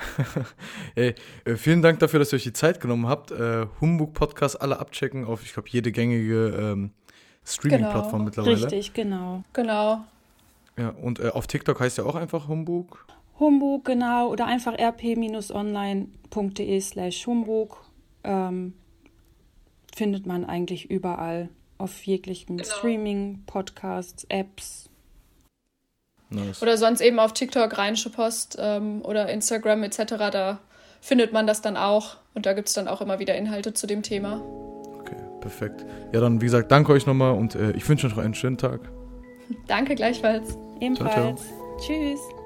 Ey, 0.94 1.14
äh, 1.44 1.56
vielen 1.56 1.80
Dank 1.80 1.98
dafür, 2.00 2.18
dass 2.18 2.32
ihr 2.32 2.36
euch 2.36 2.42
die 2.42 2.52
Zeit 2.52 2.78
genommen 2.78 3.06
habt. 3.06 3.30
Äh, 3.30 3.66
Humbug 3.80 4.12
Podcast 4.12 4.60
alle 4.60 4.78
abchecken 4.78 5.24
auf, 5.24 5.42
ich 5.44 5.54
glaube, 5.54 5.70
jede 5.70 5.92
gängige 5.92 6.48
ähm, 6.48 6.90
Streaming-Plattform 7.44 8.12
genau. 8.12 8.24
mittlerweile. 8.24 8.56
Richtig, 8.56 8.92
genau. 8.92 9.44
Genau. 9.54 10.04
Ja, 10.76 10.90
und 10.90 11.20
äh, 11.20 11.28
auf 11.28 11.46
TikTok 11.46 11.80
heißt 11.80 11.96
ja 11.98 12.04
auch 12.04 12.16
einfach 12.16 12.48
Humbug. 12.48 13.06
Humbug, 13.38 13.86
genau, 13.86 14.28
oder 14.28 14.46
einfach 14.46 14.74
rp-online.de 14.78 16.10
slash 16.80 17.26
Humbug 17.26 17.82
ähm, 18.24 18.74
findet 19.94 20.26
man 20.26 20.44
eigentlich 20.44 20.90
überall 20.90 21.48
auf 21.80 22.02
jeglichen 22.04 22.58
genau. 22.58 22.68
Streaming, 22.68 23.42
Podcasts, 23.46 24.24
Apps. 24.28 24.88
Nice. 26.30 26.62
Oder 26.62 26.76
sonst 26.76 27.00
eben 27.00 27.18
auf 27.18 27.32
TikTok, 27.32 27.76
Rheinische 27.76 28.10
Post 28.10 28.56
ähm, 28.60 29.02
oder 29.02 29.28
Instagram 29.28 29.82
etc. 29.82 30.02
Da 30.30 30.60
findet 31.00 31.32
man 31.32 31.46
das 31.46 31.60
dann 31.60 31.76
auch 31.76 32.18
und 32.34 32.46
da 32.46 32.52
gibt 32.52 32.68
es 32.68 32.74
dann 32.74 32.86
auch 32.86 33.00
immer 33.00 33.18
wieder 33.18 33.34
Inhalte 33.34 33.74
zu 33.74 33.86
dem 33.86 34.02
Thema. 34.02 34.40
Okay, 35.00 35.16
perfekt. 35.40 35.84
Ja, 36.12 36.20
dann 36.20 36.40
wie 36.40 36.44
gesagt, 36.44 36.70
danke 36.70 36.92
euch 36.92 37.06
nochmal 37.06 37.32
und 37.32 37.56
äh, 37.56 37.72
ich 37.72 37.88
wünsche 37.88 38.06
euch 38.06 38.14
noch 38.14 38.22
einen 38.22 38.34
schönen 38.34 38.58
Tag. 38.58 38.80
danke 39.66 39.96
gleichfalls. 39.96 40.56
Ebenfalls. 40.80 41.12
Ciao, 41.12 41.34
ciao. 41.36 41.78
Tschüss. 41.80 42.39